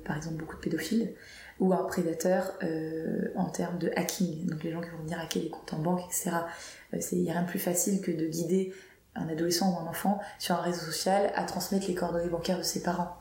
par 0.06 0.16
exemple 0.16 0.38
beaucoup 0.38 0.56
de 0.56 0.62
pédophiles, 0.62 1.14
ou 1.60 1.74
un 1.74 1.84
prédateur 1.84 2.54
en 3.36 3.50
termes 3.50 3.80
de 3.80 3.92
hacking, 3.96 4.48
donc 4.48 4.64
les 4.64 4.72
gens 4.72 4.82
qui 4.82 4.90
vont 4.90 5.04
venir 5.04 5.20
hacker 5.20 5.42
les 5.42 5.50
comptes 5.50 5.74
en 5.74 5.80
banque, 5.80 6.02
etc. 6.06 6.32
Il 7.12 7.24
n'y 7.24 7.30
a 7.30 7.34
rien 7.34 7.44
de 7.44 7.48
plus 7.48 7.60
facile 7.60 8.02
que 8.02 8.12
de 8.12 8.28
guider 8.28 8.74
un 9.18 9.28
adolescent 9.28 9.74
ou 9.74 9.80
un 9.80 9.90
enfant 9.90 10.20
sur 10.40 10.56
un 10.56 10.62
réseau 10.62 10.86
social 10.86 11.32
à 11.36 11.44
transmettre 11.44 11.88
les 11.88 11.96
coordonnées 11.96 12.30
bancaires 12.30 12.58
de 12.58 12.64
ses 12.64 12.84
parents. 12.84 13.18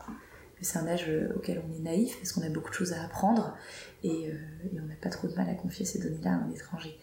C'est 0.61 0.79
un 0.79 0.87
âge 0.87 1.07
euh, 1.09 1.33
auquel 1.37 1.63
on 1.67 1.75
est 1.75 1.81
naïf 1.81 2.17
parce 2.17 2.33
qu'on 2.33 2.43
a 2.43 2.49
beaucoup 2.49 2.71
de 2.71 2.75
choses 2.75 2.93
à 2.93 3.03
apprendre 3.05 3.57
et, 4.03 4.31
euh, 4.31 4.35
on 4.83 4.87
n'a 4.87 4.95
pas 5.01 5.11
trop 5.11 5.29
de 5.29 5.35
mal 5.35 5.49
à 5.49 5.55
confier 5.55 5.85
ces 5.85 5.99
données-là 5.99 6.31
à 6.31 6.35
un 6.35 6.51
étranger. 6.51 6.99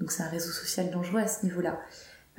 Donc 0.00 0.12
c'est 0.12 0.22
un 0.22 0.28
réseau 0.28 0.50
social 0.50 0.90
dangereux 0.90 1.20
à 1.20 1.26
ce 1.26 1.44
niveau-là. 1.44 1.80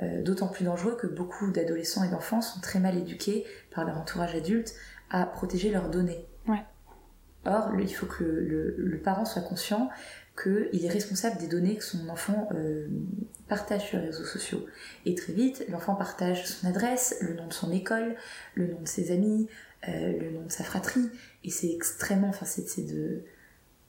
Euh, 0.01 0.21
d'autant 0.21 0.47
plus 0.47 0.65
dangereux 0.65 0.97
que 0.97 1.07
beaucoup 1.07 1.51
d'adolescents 1.51 2.03
et 2.03 2.09
d'enfants 2.09 2.41
sont 2.41 2.59
très 2.59 2.79
mal 2.79 2.97
éduqués 2.97 3.45
par 3.73 3.85
leur 3.85 3.97
entourage 3.97 4.35
adulte 4.35 4.73
à 5.09 5.25
protéger 5.25 5.71
leurs 5.71 5.89
données. 5.89 6.25
Or, 7.45 7.71
il 7.79 7.93
faut 7.93 8.07
que 8.07 8.23
le 8.23 8.97
parent 8.99 9.25
soit 9.25 9.41
conscient 9.41 9.89
qu'il 10.41 10.85
est 10.85 10.89
responsable 10.89 11.37
des 11.37 11.47
données 11.47 11.77
que 11.77 11.83
son 11.83 12.09
enfant 12.09 12.49
euh, 12.53 12.87
partage 13.47 13.87
sur 13.87 13.99
les 13.99 14.07
réseaux 14.07 14.25
sociaux. 14.25 14.65
Et 15.05 15.15
très 15.15 15.33
vite, 15.33 15.65
l'enfant 15.69 15.95
partage 15.95 16.45
son 16.45 16.67
adresse, 16.67 17.17
le 17.21 17.35
nom 17.35 17.47
de 17.47 17.53
son 17.53 17.71
école, 17.71 18.15
le 18.53 18.67
nom 18.67 18.81
de 18.81 18.87
ses 18.87 19.11
amis, 19.11 19.47
euh, 19.87 20.19
le 20.19 20.31
nom 20.31 20.45
de 20.45 20.51
sa 20.51 20.63
fratrie, 20.63 21.09
et 21.43 21.49
c'est 21.49 21.71
extrêmement, 21.71 22.29
enfin 22.29 22.45
c'est 22.45 22.85
de, 22.85 23.23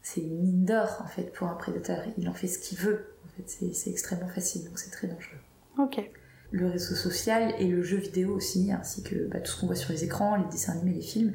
c'est 0.02 0.20
une 0.20 0.40
mine 0.40 0.64
d'or 0.64 1.02
en 1.04 1.08
fait 1.08 1.32
pour 1.32 1.48
un 1.48 1.54
prédateur. 1.54 2.04
Il 2.16 2.28
en 2.28 2.34
fait 2.34 2.48
ce 2.48 2.58
qu'il 2.58 2.78
veut. 2.78 3.06
En 3.24 3.28
fait, 3.36 3.72
c'est 3.74 3.90
extrêmement 3.90 4.28
facile, 4.28 4.64
donc 4.64 4.78
c'est 4.78 4.90
très 4.90 5.08
dangereux. 5.08 5.38
Ok. 5.78 6.10
Le 6.52 6.68
réseau 6.68 6.94
social 6.94 7.54
et 7.58 7.66
le 7.66 7.82
jeu 7.82 7.96
vidéo 7.96 8.34
aussi, 8.34 8.70
ainsi 8.70 9.02
que 9.02 9.26
bah, 9.26 9.40
tout 9.40 9.50
ce 9.50 9.60
qu'on 9.60 9.66
voit 9.66 9.74
sur 9.74 9.90
les 9.90 10.04
écrans, 10.04 10.36
les 10.36 10.48
dessins 10.48 10.72
animés, 10.74 10.94
les 10.94 11.02
films, 11.02 11.34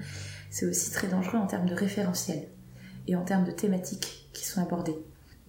c'est 0.52 0.68
aussi 0.68 0.92
très 0.92 1.08
dangereux 1.08 1.40
en 1.40 1.48
termes 1.48 1.66
de 1.66 1.74
référentiel 1.74 2.48
et 3.08 3.16
en 3.16 3.24
termes 3.24 3.46
de 3.46 3.52
thématiques 3.52 4.30
qui 4.32 4.46
sont 4.46 4.62
abordées. 4.62 4.98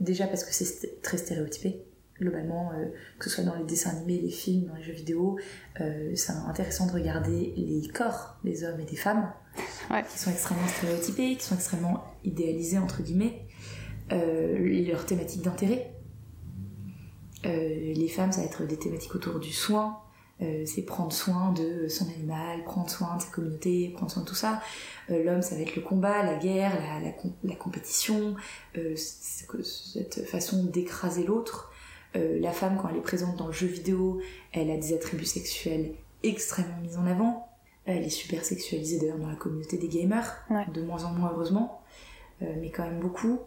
Déjà 0.00 0.26
parce 0.26 0.42
que 0.44 0.54
c'est 0.54 1.02
très 1.02 1.18
stéréotypé. 1.18 1.84
globalement, 2.22 2.72
que 3.18 3.28
ce 3.28 3.36
soit 3.36 3.44
dans 3.44 3.54
les 3.56 3.64
dessins 3.64 3.90
animés, 3.90 4.20
les 4.20 4.30
films, 4.30 4.66
dans 4.66 4.74
les 4.76 4.82
jeux 4.82 4.92
vidéo, 4.92 5.38
c'est 5.76 6.32
intéressant 6.48 6.86
de 6.86 6.92
regarder 6.92 7.52
les 7.56 7.88
corps 7.88 8.36
des 8.44 8.64
hommes 8.64 8.80
et 8.80 8.84
des 8.84 8.96
femmes, 8.96 9.32
qui 10.10 10.18
sont 10.18 10.30
extrêmement 10.30 10.66
stéréotypés, 10.68 11.36
qui 11.36 11.44
sont 11.44 11.54
extrêmement 11.54 12.04
idéalisés, 12.24 12.78
entre 12.78 13.02
guillemets, 13.02 13.46
leurs 14.10 15.04
thématiques 15.06 15.42
d'intérêt. 15.42 15.92
les 17.44 18.08
femmes, 18.08 18.32
ça 18.32 18.40
va 18.40 18.46
être 18.46 18.64
des 18.66 18.78
thématiques 18.78 19.14
autour 19.14 19.40
du 19.40 19.52
soin, 19.52 19.98
euh, 20.42 20.64
c'est 20.66 20.82
prendre 20.82 21.12
soin 21.12 21.52
de 21.52 21.88
son 21.88 22.08
animal, 22.08 22.64
prendre 22.64 22.90
soin 22.90 23.16
de 23.16 23.22
sa 23.22 23.28
communauté, 23.28 23.90
prendre 23.94 24.10
soin 24.10 24.22
de 24.22 24.28
tout 24.28 24.34
ça. 24.34 24.60
Euh, 25.10 25.22
l'homme, 25.22 25.42
ça 25.42 25.54
va 25.54 25.60
être 25.60 25.76
le 25.76 25.82
combat, 25.82 26.22
la 26.22 26.36
guerre, 26.36 26.72
la, 27.44 27.54
compétition, 27.54 28.34
euh, 28.76 28.96
cette 28.96 30.24
façon 30.26 30.64
d'écraser 30.64 31.24
l'autre. 31.24 31.70
la 32.14 32.52
femme, 32.52 32.78
quand 32.80 32.88
elle 32.88 32.96
est 32.96 33.00
présente 33.02 33.36
dans 33.36 33.46
le 33.46 33.52
jeu 33.52 33.66
vidéo, 33.66 34.20
elle 34.52 34.70
a 34.70 34.76
des 34.76 34.94
attributs 34.94 35.24
sexuels 35.24 35.94
extrêmement 36.22 36.78
mis 36.82 36.96
en 36.96 37.06
avant. 37.06 37.48
Elle 37.84 38.04
est 38.04 38.10
super 38.10 38.44
sexualisée 38.44 38.98
d'ailleurs 38.98 39.18
dans 39.18 39.28
la 39.28 39.36
communauté 39.36 39.76
des 39.76 39.88
gamers, 39.88 40.44
de 40.72 40.82
moins 40.82 41.04
en 41.04 41.12
moins 41.12 41.32
heureusement, 41.32 41.82
mais 42.40 42.70
quand 42.70 42.84
même 42.84 43.00
beaucoup. 43.00 43.40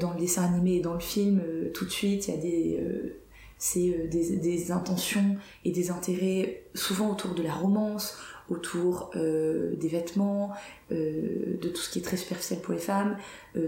dans 0.00 0.12
le 0.12 0.18
dessin 0.18 0.44
animé 0.44 0.76
et 0.76 0.80
dans 0.80 0.94
le 0.94 1.00
film, 1.00 1.42
tout 1.72 1.84
de 1.84 1.90
suite, 1.90 2.28
il 2.28 2.34
y 2.34 2.36
a 2.36 2.40
des 2.40 3.16
c'est 3.58 3.88
euh, 3.88 4.06
des, 4.08 4.72
intentions 4.72 5.36
et 5.64 5.72
des 5.72 5.90
intérêts 5.90 6.64
souvent 6.74 7.10
autour 7.10 7.34
de 7.34 7.42
la 7.42 7.54
romance, 7.54 8.16
autour 8.48 9.10
euh, 9.16 9.74
des 9.76 9.88
vêtements, 9.88 10.52
euh, 10.92 11.58
de 11.60 11.68
tout 11.68 11.80
ce 11.80 11.90
qui 11.90 11.98
est 11.98 12.02
très 12.02 12.16
superficiel 12.16 12.60
pour 12.60 12.74
les 12.74 12.80
femmes. 12.80 13.16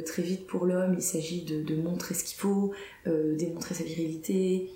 très 0.04 0.22
vite 0.22 0.46
pour 0.46 0.66
l'homme, 0.66 0.94
il 0.94 1.02
s'agit 1.02 1.42
de, 1.42 1.76
montrer 1.76 2.14
ce 2.14 2.24
qu'il 2.24 2.38
faut, 2.38 2.72
démontrer 3.06 3.74
sa 3.74 3.84
virilité, 3.84 4.70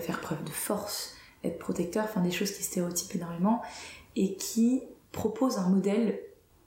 faire 0.00 0.20
preuve 0.20 0.44
de 0.44 0.50
force, 0.50 1.16
être 1.44 1.58
protecteur, 1.58 2.04
enfin 2.04 2.20
des 2.20 2.30
choses 2.30 2.50
qui 2.50 2.62
stéréotypent 2.62 3.14
énormément 3.14 3.62
et 4.16 4.34
qui 4.34 4.82
proposent 5.12 5.58
un 5.58 5.68
modèle 5.68 6.18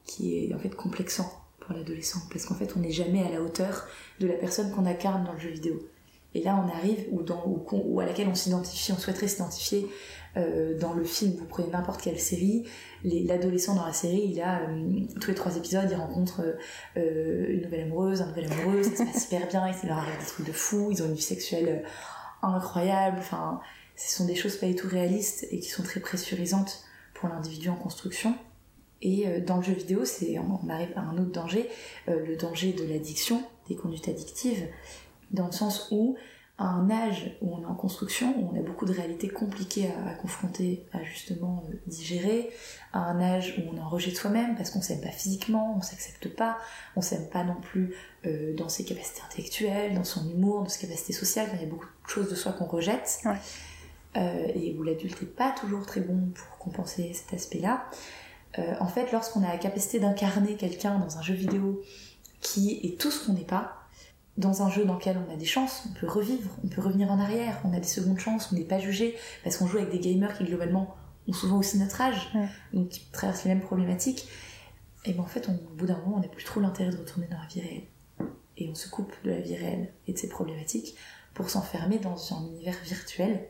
qui 0.06 0.46
est 0.46 0.54
en 0.54 0.60
fait 0.60 0.76
complexant 0.76 1.32
pour 1.60 1.76
l'adolescent 1.76 2.22
parce 2.32 2.46
qu'en 2.46 2.56
fait 2.56 2.74
on 2.76 2.80
n'est 2.80 2.92
jamais 2.92 3.24
à 3.24 3.30
la 3.30 3.42
hauteur 3.42 3.86
de 4.20 4.28
la 4.28 4.34
personne 4.34 4.72
qu'on 4.72 4.86
incarne 4.86 5.24
dans 5.26 5.34
le 5.34 5.40
jeu 5.40 5.50
vidéo. 5.50 5.80
Et 6.34 6.42
là, 6.44 6.64
on 6.64 6.70
arrive 6.70 7.08
ou, 7.12 8.00
à 8.00 8.06
laquelle 8.06 8.28
on 8.28 8.36
s'identifie, 8.36 8.94
on 8.94 8.98
souhaiterait 8.98 9.28
s'identifier 9.28 9.88
euh, 10.38 10.78
dans 10.80 10.94
le 10.94 11.04
film. 11.04 11.34
Vous 11.36 11.46
prenez 11.46 11.70
n'importe 11.70 12.02
quelle 12.02 12.20
série, 12.20 12.66
l'adolescent 13.04 13.76
dans 13.76 13.86
la 13.86 13.92
série, 13.92 14.30
il 14.32 14.42
a 14.42 14.62
euh, 14.62 15.02
tous 15.20 15.30
les 15.30 15.36
trois 15.36 15.58
épisodes, 15.58 15.88
il 15.90 15.96
rencontre 15.96 16.42
euh, 16.96 17.48
une 17.50 17.64
nouvelle 17.64 17.82
amoureuse, 17.82 18.22
un 18.22 18.28
nouvel 18.28 18.50
amoureux, 18.52 18.84
ça 18.84 18.96
se 18.96 19.04
passe 19.04 19.24
super 19.24 19.48
bien, 19.48 19.68
il 19.68 19.88
leur 19.90 19.98
arrive 19.98 20.18
des 20.20 20.26
trucs 20.26 20.48
de 20.48 20.54
fou, 20.54 20.88
ils 20.92 21.04
ont 21.04 21.08
une 21.08 21.16
vie 21.16 21.22
sexuelle 21.22 21.84
incroyable. 22.42 23.18
Enfin, 23.20 23.60
ce 23.98 24.16
sont 24.16 24.26
des 24.26 24.36
choses 24.36 24.56
pas 24.56 24.68
du 24.68 24.76
tout 24.76 24.88
réalistes 24.88 25.48
et 25.52 25.60
qui 25.60 25.70
sont 25.70 25.84
très 25.84 26.00
pressurisantes 26.00 26.86
pour 27.14 27.28
l'individu 27.28 27.68
en 27.68 27.76
construction. 27.76 28.34
Et 29.04 29.26
dans 29.42 29.58
le 29.58 29.64
jeu 29.64 29.74
vidéo, 29.74 30.04
on 30.64 30.70
arrive 30.70 30.94
à 30.96 31.02
un 31.02 31.18
autre 31.18 31.32
danger, 31.32 31.68
le 32.08 32.36
danger 32.36 32.72
de 32.72 32.84
l'addiction, 32.84 33.42
des 33.68 33.76
conduites 33.76 34.08
addictives 34.08 34.68
dans 35.32 35.48
le 35.48 35.52
sens 35.52 35.88
où 35.92 36.16
à 36.62 36.66
un 36.66 36.92
âge 36.92 37.36
où 37.42 37.56
on 37.56 37.64
est 37.64 37.66
en 37.66 37.74
construction, 37.74 38.36
où 38.38 38.52
on 38.54 38.60
a 38.60 38.62
beaucoup 38.62 38.86
de 38.86 38.94
réalités 38.94 39.28
compliquées 39.28 39.90
à, 40.08 40.14
confronter, 40.14 40.86
à 40.94 41.02
justement 41.04 41.64
euh, 41.68 41.76
digérer, 41.88 42.52
à 42.94 43.00
un 43.00 43.20
âge 43.20 43.56
où 43.58 43.74
on 43.74 43.78
est 43.78 43.82
en 43.82 43.90
rejet 43.90 44.12
de 44.12 44.16
soi-même 44.16 44.56
parce 44.56 44.70
qu'on 44.70 44.82
s'aime 44.82 45.02
pas 45.02 45.10
physiquement, 45.10 45.76
on 45.76 45.82
s'accepte 45.82 46.36
pas, 46.36 46.60
on 46.96 47.02
s'aime 47.02 47.28
pas 47.30 47.44
non 47.44 47.56
plus 47.60 47.96
euh, 48.28 48.56
dans 48.56 48.70
ses 48.70 48.86
capacités 48.86 49.22
intellectuelles, 49.26 49.96
dans 49.96 50.04
son 50.04 50.30
humour, 50.30 50.62
dans 50.62 50.70
ses 50.70 50.86
capacités 50.86 51.14
sociales, 51.14 51.48
il 51.56 51.62
y 51.62 51.64
a 51.64 51.68
beaucoup 51.68 51.88
de 51.88 52.10
choses 52.10 52.30
de 52.30 52.36
soi 52.36 52.52
qu'on 52.52 52.66
rejette. 52.66 53.22
Euh, 54.18 54.48
et 54.54 54.76
où 54.78 54.84
l'adulte 54.84 55.22
n'est 55.22 55.28
pas 55.30 55.56
toujours 55.58 55.86
très 55.86 56.02
bon 56.02 56.32
pour 56.36 56.58
compenser 56.58 57.14
cet 57.14 57.34
aspect-là. 57.34 57.86
en 58.58 58.88
fait, 58.88 59.14
lorsqu'on 59.14 59.42
a 59.42 59.48
la 59.48 59.58
capacité 59.58 60.02
d'incarner 60.02 60.56
quelqu'un 60.58 61.00
dans 61.00 61.18
un 61.18 61.22
jeu 61.22 61.34
vidéo 61.34 61.82
qui 62.42 62.82
est 62.84 63.00
tout 63.00 63.10
ce 63.10 63.26
qu'on 63.26 63.34
n'est 63.34 63.46
pas, 63.46 63.81
dans 64.38 64.62
un 64.62 64.70
jeu 64.70 64.86
dans 64.86 64.96
lequel 64.96 65.18
on 65.28 65.34
a 65.34 65.36
des 65.36 65.46
chances, 65.46 65.84
on 65.90 66.00
peut 66.00 66.08
revivre, 66.08 66.50
on 66.64 66.68
peut 66.68 66.82
revenir 66.82 67.12
en 67.12 67.20
arrière, 67.20 67.60
on 67.66 67.74
a 67.74 67.80
des 67.80 67.88
secondes 67.88 68.20
chances, 68.20 68.52
on 68.52 68.56
n'est 68.56 68.64
pas 68.64 68.80
jugé, 68.80 69.16
parce 69.44 69.58
qu'on 69.58 69.68
joue 69.68 69.78
avec 69.78 69.92
des 69.92 70.00
gamers 70.00 70.38
qui 70.38 70.46
globalement 70.46 70.96
ont 71.28 71.34
souvent 71.34 71.58
aussi 71.58 71.78
notre 71.78 72.02
âge, 72.02 72.32
donc 72.74 72.90
qui 72.90 73.06
traversent 73.12 73.44
les 73.44 73.50
mêmes 73.50 73.62
problématiques. 73.62 74.28
Et 75.06 75.14
ben 75.14 75.24
en 75.24 75.28
fait, 75.28 75.50
au 75.50 75.76
bout 75.76 75.86
d'un 75.86 75.98
moment, 75.98 76.18
on 76.18 76.20
n'a 76.20 76.28
plus 76.28 76.44
trop 76.44 76.60
l'intérêt 76.60 76.92
de 76.92 76.98
retourner 76.98 77.28
dans 77.28 77.38
la 77.38 77.48
vie 77.48 77.62
réelle. 77.62 77.84
Et 78.58 78.70
on 78.70 78.76
se 78.76 78.88
coupe 78.90 79.14
de 79.24 79.32
la 79.32 79.40
vie 79.40 79.56
réelle 79.56 79.92
et 80.08 80.14
de 80.14 80.18
ses 80.18 80.30
problématiques 80.30 80.96
pour 81.34 81.50
s'enfermer 81.50 81.98
dans 81.98 82.16
un 82.34 82.48
univers 82.48 82.78
virtuel 82.84 83.48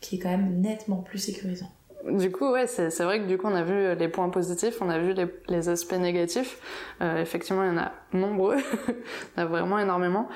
qui 0.00 0.16
est 0.16 0.18
quand 0.18 0.30
même 0.30 0.60
nettement 0.60 0.98
plus 0.98 1.18
sécurisant. 1.18 1.70
Du 2.10 2.32
coup, 2.32 2.50
ouais, 2.50 2.66
c'est 2.66 3.04
vrai 3.04 3.20
que 3.20 3.26
du 3.26 3.38
coup, 3.38 3.46
on 3.46 3.54
a 3.54 3.62
vu 3.62 3.94
les 3.94 4.08
points 4.08 4.28
positifs, 4.28 4.80
on 4.80 4.90
a 4.90 4.98
vu 4.98 5.12
les, 5.12 5.26
les 5.48 5.68
aspects 5.68 5.94
négatifs. 5.94 6.58
Euh, 7.00 7.20
effectivement, 7.20 7.62
il 7.62 7.68
y 7.68 7.70
en 7.70 7.78
a 7.78 7.92
nombreux, 8.12 8.56
il 8.88 8.94
y 9.38 9.40
en 9.40 9.42
a 9.42 9.46
vraiment 9.46 9.78
énormément. 9.78 10.28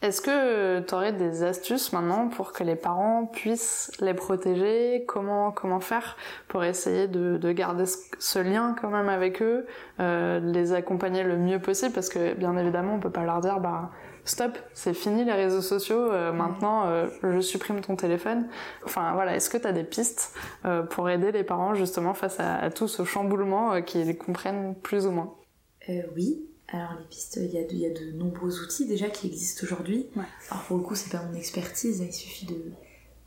Est-ce 0.00 0.20
que 0.20 0.78
tu 0.78 0.94
aurais 0.94 1.12
des 1.12 1.42
astuces 1.42 1.92
maintenant 1.92 2.28
pour 2.28 2.52
que 2.52 2.62
les 2.62 2.76
parents 2.76 3.26
puissent 3.26 3.90
les 4.00 4.14
protéger? 4.14 5.04
Comment 5.08 5.50
comment 5.50 5.80
faire 5.80 6.16
pour 6.46 6.62
essayer 6.62 7.08
de, 7.08 7.36
de 7.36 7.50
garder 7.50 7.82
ce, 8.20 8.38
lien 8.38 8.76
quand 8.80 8.90
même 8.90 9.08
avec 9.08 9.42
eux, 9.42 9.66
euh, 9.98 10.38
les 10.38 10.72
accompagner 10.72 11.24
le 11.24 11.36
mieux 11.36 11.58
possible? 11.58 11.92
Parce 11.92 12.10
que 12.10 12.34
bien 12.34 12.56
évidemment, 12.56 12.94
on 12.94 13.00
peut 13.00 13.10
pas 13.10 13.24
leur 13.24 13.40
dire 13.40 13.58
bah 13.58 13.90
stop, 14.28 14.58
c'est 14.74 14.94
fini 14.94 15.24
les 15.24 15.32
réseaux 15.32 15.62
sociaux, 15.62 16.10
euh, 16.12 16.32
maintenant 16.32 16.86
euh, 16.86 17.08
je 17.22 17.40
supprime 17.40 17.80
ton 17.80 17.96
téléphone. 17.96 18.48
Enfin 18.84 19.12
voilà, 19.14 19.34
est-ce 19.36 19.50
que 19.50 19.56
tu 19.56 19.66
as 19.66 19.72
des 19.72 19.84
pistes 19.84 20.34
euh, 20.64 20.82
pour 20.82 21.08
aider 21.08 21.32
les 21.32 21.44
parents 21.44 21.74
justement 21.74 22.14
face 22.14 22.38
à, 22.38 22.70
tout 22.70 22.88
ce 22.88 23.04
chamboulement 23.04 23.82
qu'ils 23.82 24.16
comprennent 24.16 24.74
plus 24.74 25.06
ou 25.06 25.10
moins? 25.10 25.34
Oui, 26.14 26.46
alors 26.68 26.94
les 26.98 27.06
pistes, 27.06 27.38
il 27.40 27.50
y, 27.50 27.58
a 27.58 27.64
de, 27.64 27.74
y 27.74 27.86
a 27.86 27.90
de 27.90 28.12
nombreux 28.12 28.62
outils 28.62 28.86
déjà 28.86 29.08
qui 29.08 29.26
existent 29.26 29.64
aujourd'hui. 29.64 30.06
Alors 30.50 30.62
pour 30.64 30.76
le 30.76 30.82
coup, 30.82 30.94
c'est 30.94 31.10
pas 31.10 31.22
mon 31.22 31.34
expertise, 31.34 32.00
il 32.00 32.12
suffit 32.12 32.46
de, 32.46 32.72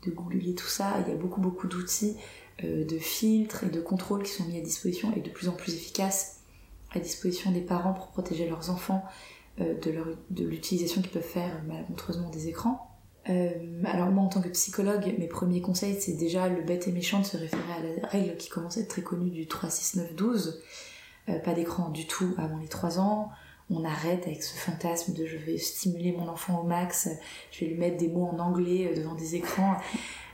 de 0.06 0.10
googler 0.14 0.54
tout 0.54 0.68
ça. 0.68 0.94
Il 1.04 1.12
y 1.12 1.14
a 1.14 1.18
beaucoup 1.18 1.40
beaucoup 1.40 1.66
d'outils, 1.66 2.16
de 2.62 2.98
filtres 2.98 3.64
et 3.64 3.70
de 3.70 3.80
contrôles 3.80 4.22
qui 4.22 4.30
sont 4.30 4.44
mis 4.44 4.58
à 4.58 4.60
disposition 4.60 5.12
et 5.16 5.20
de 5.20 5.30
plus 5.30 5.48
en 5.48 5.52
plus 5.52 5.74
efficaces 5.74 6.42
à 6.94 7.00
disposition 7.00 7.50
des 7.50 7.60
parents 7.60 7.94
pour 7.94 8.08
protéger 8.08 8.48
leurs 8.48 8.70
enfants 8.70 9.02
de 9.58 10.44
l'utilisation 10.44 11.02
qu'ils 11.02 11.10
peuvent 11.10 11.22
faire 11.22 11.62
malencontreusement 11.66 12.30
des 12.30 12.48
écrans. 12.48 12.88
Euh, 13.28 13.50
alors 13.84 14.10
moi 14.10 14.24
en 14.24 14.28
tant 14.28 14.40
que 14.40 14.48
psychologue, 14.48 15.14
mes 15.18 15.28
premiers 15.28 15.60
conseils 15.60 16.00
c'est 16.00 16.14
déjà 16.14 16.48
le 16.48 16.62
bête 16.62 16.88
et 16.88 16.92
méchant 16.92 17.20
de 17.20 17.24
se 17.24 17.36
référer 17.36 17.72
à 17.78 18.00
la 18.00 18.08
règle 18.08 18.36
qui 18.36 18.48
commence 18.48 18.78
à 18.78 18.80
être 18.80 18.88
très 18.88 19.02
connue 19.02 19.30
du 19.30 19.46
3, 19.46 19.70
6, 19.70 19.96
9, 19.96 20.14
12. 20.16 20.62
pas 21.44 21.52
d'écran 21.54 21.90
du 21.90 22.06
tout 22.06 22.34
avant 22.38 22.58
les 22.58 22.68
3 22.68 22.98
ans. 22.98 23.30
On 23.70 23.84
arrête 23.84 24.26
avec 24.26 24.42
ce 24.42 24.54
fantasme 24.54 25.14
de 25.14 25.24
je 25.24 25.36
vais 25.36 25.56
stimuler 25.56 26.12
mon 26.12 26.28
enfant 26.28 26.60
au 26.60 26.64
max, 26.64 27.08
je 27.50 27.60
vais 27.60 27.70
lui 27.70 27.78
mettre 27.78 27.96
des 27.96 28.08
mots 28.08 28.26
en 28.26 28.38
anglais 28.38 28.90
euh, 28.90 28.96
devant 28.96 29.14
des 29.14 29.34
écrans. 29.34 29.76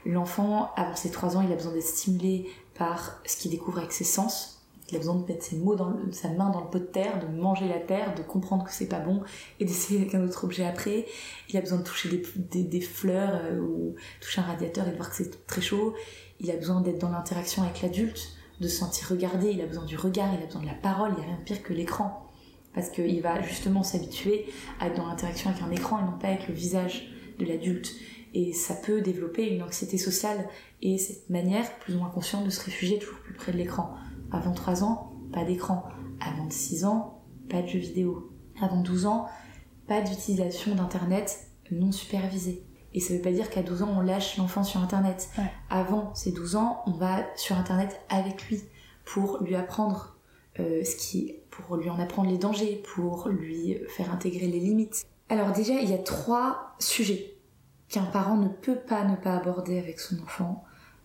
L'enfant, 0.06 0.70
avant 0.76 0.96
ses 0.96 1.10
3 1.10 1.37
ans, 1.37 1.42
il 1.42 1.52
a 1.52 1.54
besoin 1.54 1.72
d'être 1.72 1.87
stimulé 1.87 2.48
par 2.75 3.20
ce 3.26 3.37
qu'il 3.37 3.50
découvre 3.50 3.78
avec 3.78 3.92
ses 3.92 4.04
sens, 4.04 4.57
il 4.90 4.97
a 4.97 4.99
besoin 4.99 5.16
de 5.16 5.26
mettre 5.26 5.45
sa 6.12 6.28
main 6.30 6.50
dans 6.50 6.61
le 6.61 6.71
pot 6.71 6.78
de 6.78 6.85
terre, 6.85 7.21
de 7.21 7.26
manger 7.26 7.68
la 7.68 7.78
terre, 7.78 8.14
de 8.14 8.23
comprendre 8.23 8.64
que 8.64 8.73
c'est 8.73 8.88
pas 8.88 9.00
bon 9.00 9.23
et 9.61 9.66
d'essayer 9.66 10.00
avec 10.00 10.14
un 10.14 10.25
autre 10.25 10.45
objet 10.45 10.64
après. 10.64 11.07
Il 11.50 11.57
a 11.59 11.61
besoin 11.61 11.78
de 11.78 11.85
toucher 11.85 12.23
des, 12.37 12.80
fleurs 12.80 13.35
euh, 13.35 13.61
ou 13.61 13.95
toucher 14.21 14.40
un 14.40 14.45
radiateur 14.45 14.88
et 14.88 14.92
de 14.92 14.97
voir 14.97 15.11
que 15.11 15.16
c'est 15.16 15.47
très 15.47 15.61
chaud. 15.61 15.95
Il 16.40 16.50
a 16.50 16.57
besoin 16.57 16.80
d'être 16.80 16.99
dans 16.99 17.11
l'interaction 17.11 17.62
avec 17.62 17.83
l'adulte, 17.83 18.33
de 18.61 18.68
se 18.68 18.78
sentir 18.78 19.09
regardé. 19.09 19.50
Il 19.50 19.61
a 19.61 19.66
besoin 19.66 19.85
du 19.85 19.97
regard, 19.97 20.33
il 20.35 20.42
a 20.42 20.47
besoin 20.47 20.62
de 20.62 20.66
la 20.66 20.75
parole. 20.75 21.11
Il 21.12 21.21
n'y 21.21 21.25
a 21.25 21.26
rien 21.26 21.38
de 21.38 21.45
pire 21.45 21.62
que 21.62 21.75
l'écran. 21.75 22.26
Parce 22.75 22.88
qu'il 22.88 23.21
va 23.21 23.42
justement 23.42 23.83
s'habituer 23.83 24.47
à 24.80 24.87
être 24.87 24.97
dans 24.97 25.07
l'interaction 25.07 25.50
avec 25.50 25.62
un 25.62 25.71
écran 25.71 25.99
et 25.99 26.04
non 26.04 26.18
pas 26.18 26.28
avec 26.28 26.49
le 26.49 26.54
visage 26.54 27.12
de 27.38 27.45
l'adulte. 27.45 27.92
Et 28.33 28.52
ça 28.52 28.75
peut 28.75 29.00
développer 29.02 29.49
une 29.49 29.62
anxiété 29.62 29.99
sociale 29.99 30.49
et 30.80 30.97
cette 30.97 31.28
manière 31.28 31.78
plus 31.78 31.95
ou 31.95 31.99
moins 31.99 32.11
consciente 32.11 32.45
de 32.45 32.50
se 32.50 32.62
réfugier 32.64 32.99
toujours 32.99 33.18
plus 33.18 33.35
près 33.35 33.52
de 33.52 33.59
l'écran. 33.59 33.95
Avant 34.32 34.52
3 34.52 34.85
ans, 34.85 35.12
pas 35.32 35.44
d'écran. 35.44 35.85
Avant 36.20 36.49
6 36.49 36.85
ans, 36.85 37.23
pas 37.49 37.62
de 37.62 37.68
jeux 37.68 37.78
vidéo. 37.78 38.32
Avant 38.61 38.80
12 38.80 39.06
ans, 39.06 39.26
pas 39.87 40.00
d'utilisation 40.00 40.75
d'internet 40.75 41.49
non 41.70 41.92
supervisée. 41.92 42.64
Et 42.94 43.00
ça 43.00 43.14
veut 43.14 43.20
pas 43.20 43.32
dire 43.32 43.50
qu'à 43.50 43.62
12 43.62 43.82
ans, 43.82 43.94
on 43.97 44.00
lâche 44.00 44.37
l'enfant 44.37 44.64
sur 44.64 44.80
internet. 44.80 45.30
Avant 45.70 46.14
ces 46.14 46.32
12 46.32 46.56
ans, 46.56 46.82
on 46.87 46.92
va 46.92 47.25
sur 47.37 47.56
internet 47.56 48.00
avec 48.08 48.49
lui 48.49 48.62
pour 49.04 49.42
lui 49.42 49.54
apprendre 49.56 50.16
euh, 50.58 50.82
ce 50.85 50.97
qui 50.97 51.35
pour 51.50 51.76
lui 51.76 51.90
en 51.90 51.99
apprendre 51.99 52.30
les 52.30 52.38
dangers, 52.38 52.82
pour 52.94 53.28
lui 53.28 53.78
faire 53.88 54.12
intégrer 54.12 54.47
les 54.47 54.61
limites. 54.61 55.06
Alors 55.28 55.52
déjà, 55.52 55.75
il 55.75 55.90
y 55.90 55.94
a 55.94 55.99
trois 55.99 56.75
sujets 56.78 57.35
qu'un 57.88 58.04
parent 58.04 58.37
ne 58.37 58.49
peut 58.49 58.78
pas 58.78 59.04
ne 59.04 59.16
pas 59.16 59.35
aborder 59.35 59.78
avec 59.78 59.99
son 59.99 60.23
enfant 60.23 60.64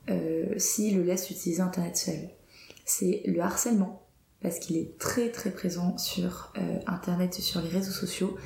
euh, 0.10 0.58
s'il 0.58 0.98
le 0.98 1.04
laisse 1.04 1.30
utiliser 1.30 1.62
internet 1.62 1.98
seul 1.98 2.30
c'est 2.86 3.24
le 3.26 3.42
harcèlement 3.42 4.04
parce 4.44 4.60
qu'il 4.60 4.78
est 4.78 5.00
très 5.00 5.30
très 5.30 5.50
présent 5.50 5.98
sur 5.98 6.54
euh, 6.58 6.78
internet 6.86 7.40
et 7.40 7.42
sur 7.42 7.62
les 7.62 7.70
réseaux 7.70 7.94
sociaux. 7.94 8.38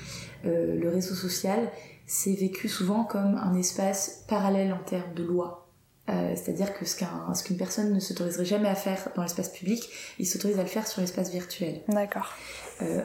Euh, 0.46 0.76
le 0.76 0.90
réseau 0.90 1.16
social, 1.16 1.72
c'est 2.06 2.34
vécu 2.34 2.70
souvent 2.70 3.04
comme 3.04 3.36
un 3.36 3.56
espace 3.56 4.24
parallèle 4.30 4.72
en 4.72 4.84
termes 4.84 5.14
de 5.16 5.24
loi. 5.24 5.68
Euh, 6.10 6.36
c'est-à-dire 6.36 6.74
que 6.78 6.86
ce 6.86 7.44
qu'une 7.44 7.58
personne 7.58 7.94
ne 7.94 8.00
s'autoriserait 8.00 8.46
jamais 8.46 8.70
à 8.70 8.76
faire 8.76 9.10
dans 9.16 9.24
l'espace 9.24 9.50
public, 9.50 9.90
il 10.20 10.26
s'autorise 10.26 10.58
à 10.58 10.62
le 10.62 10.70
faire 10.70 10.88
sur 10.88 11.02
l'espace 11.02 11.32
virtuel. 11.32 11.82
D'accord. 11.90 12.32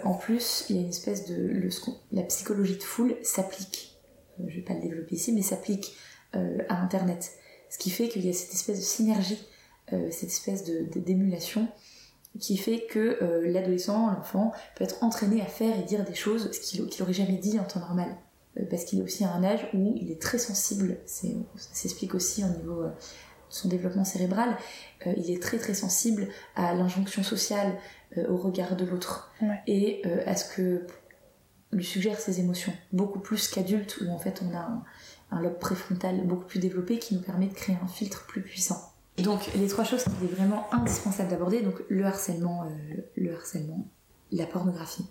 En 0.05 0.15
plus, 0.15 0.67
il 0.69 0.77
y 0.77 0.79
a 0.79 0.83
une 0.83 0.91
espèce 0.91 1.25
de... 1.25 1.35
Le, 1.35 1.71
la 2.13 2.23
psychologie 2.25 2.77
de 2.77 2.83
foule 2.83 3.17
s'applique, 3.23 3.99
je 4.47 4.57
vais 4.57 4.63
pas 4.63 4.75
le 4.75 4.83
développer 4.83 5.17
ici, 5.17 5.33
mais 5.33 5.43
s'applique 5.43 5.97
à 6.35 6.77
Internet. 6.81 7.33
Ce 7.71 7.79
qui 7.79 7.91
fait 7.91 8.09
qu'il 8.09 8.25
y 8.25 8.29
a 8.29 8.35
cette 8.35 8.53
espèce 8.53 8.79
de 8.79 8.85
synergie, 8.85 9.39
cette 10.11 10.31
espèce 10.31 10.65
d'émulation 10.65 11.69
qui 12.41 12.57
fait 12.57 12.87
que 12.89 13.19
l'adolescent, 13.45 14.11
l'enfant, 14.11 14.53
peut 14.77 14.85
être 14.85 15.03
entraîné 15.03 15.43
à 15.43 15.47
faire 15.47 15.79
et 15.79 15.83
dire 15.83 16.05
des 16.05 16.15
choses 16.15 16.51
qu'il 16.51 16.87
n'aurait 17.01 17.13
jamais 17.13 17.37
dit 17.37 17.59
en 17.61 17.65
temps 17.65 17.81
normal. 17.81 18.17
Euh, 18.59 18.65
parce 18.69 18.85
qu'il 18.85 18.99
est 19.01 19.03
aussi 19.03 19.25
à 19.25 19.33
un 19.33 19.45
âge 19.45 19.67
où 19.73 19.97
il 20.01 20.11
est 20.11 20.21
très 20.21 20.39
sensible, 20.39 20.99
ça 21.07 21.29
s'explique 21.57 22.15
aussi 22.15 22.45
au 22.45 22.49
niveau 22.49 22.83
euh, 22.83 22.89
de 22.89 22.95
son 23.49 23.69
développement 23.69 24.05
cérébral, 24.05 24.57
euh, 25.07 25.15
il 25.17 25.31
est 25.31 25.43
très 25.43 25.59
très 25.59 25.75
sensible 25.75 26.29
à 26.55 26.75
l'injonction 26.75 27.23
sociale, 27.23 27.79
au 28.29 28.37
regard 28.37 28.77
de 28.77 28.85
l'autre, 28.85 29.33
et 29.67 30.03
à 30.27 30.37
ce 30.37 30.55
que 30.55 30.87
lui 31.73 31.83
suggère 31.83 32.21
ses 32.21 32.41
émotions, 32.41 32.75
beaucoup 32.93 33.21
plus 33.21 33.49
qu'adulte 33.49 34.03
où 34.03 34.11
en 34.11 34.19
fait 34.19 34.43
on 34.43 34.55
a 34.55 34.85
un, 35.31 35.41
lobe 35.41 35.59
préfrontal 35.59 36.21
beaucoup 36.27 36.45
plus 36.45 36.59
développé 36.59 36.99
qui 36.99 37.15
nous 37.15 37.23
permet 37.23 37.47
de 37.47 37.55
créer 37.55 37.79
un 37.83 37.87
filtre 37.87 38.27
plus 38.27 38.43
puissant. 38.43 38.92
Donc 39.19 39.51
les 39.55 39.69
trois 39.69 39.85
choses 39.85 40.05
qu'il 40.05 40.25
est 40.25 40.33
vraiment 40.33 40.67
indispensable 40.73 41.31
d'aborder, 41.31 41.61
donc 41.63 41.83
le 41.89 42.05
harcèlement, 42.05 42.67
le 43.17 43.35
harcèlement, 43.35 43.87
la 44.31 44.47
pornographie, 44.47 45.07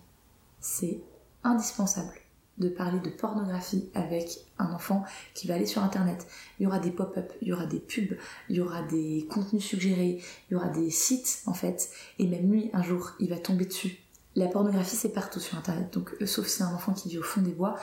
c'est 0.60 1.00
indispensable 1.44 2.12
de 2.58 2.68
parler 2.68 3.00
de 3.00 3.08
pornographie 3.10 3.88
avec 3.94 4.40
un 4.58 4.72
enfant 4.72 5.04
qui 5.34 5.46
va 5.46 5.54
aller 5.54 5.66
sur 5.66 5.82
internet. 5.82 6.26
Il 6.58 6.64
y 6.64 6.66
aura 6.66 6.78
des 6.78 6.90
pop-up, 6.90 7.32
il 7.40 7.48
y 7.48 7.52
aura 7.52 7.66
des 7.66 7.80
pubs, 7.80 8.16
il 8.48 8.56
y 8.56 8.60
aura 8.60 8.82
des 8.82 9.26
contenus 9.30 9.64
suggérés, 9.64 10.20
il 10.50 10.52
y 10.52 10.56
aura 10.56 10.68
des 10.68 10.90
sites 10.90 11.42
en 11.46 11.54
fait, 11.54 11.90
et 12.18 12.26
même 12.26 12.50
lui 12.50 12.70
un 12.72 12.82
jour 12.82 13.12
il 13.20 13.30
va 13.30 13.38
tomber 13.38 13.64
dessus. 13.64 13.98
La 14.34 14.48
pornographie 14.48 14.96
c'est 14.96 15.12
partout 15.12 15.40
sur 15.40 15.56
internet, 15.58 15.92
donc 15.92 16.14
euh, 16.20 16.26
sauf 16.26 16.46
si 16.46 16.58
c'est 16.58 16.62
un 16.64 16.74
enfant 16.74 16.92
qui 16.92 17.08
vit 17.08 17.18
au 17.18 17.22
fond 17.22 17.42
des 17.42 17.52
bois, 17.52 17.76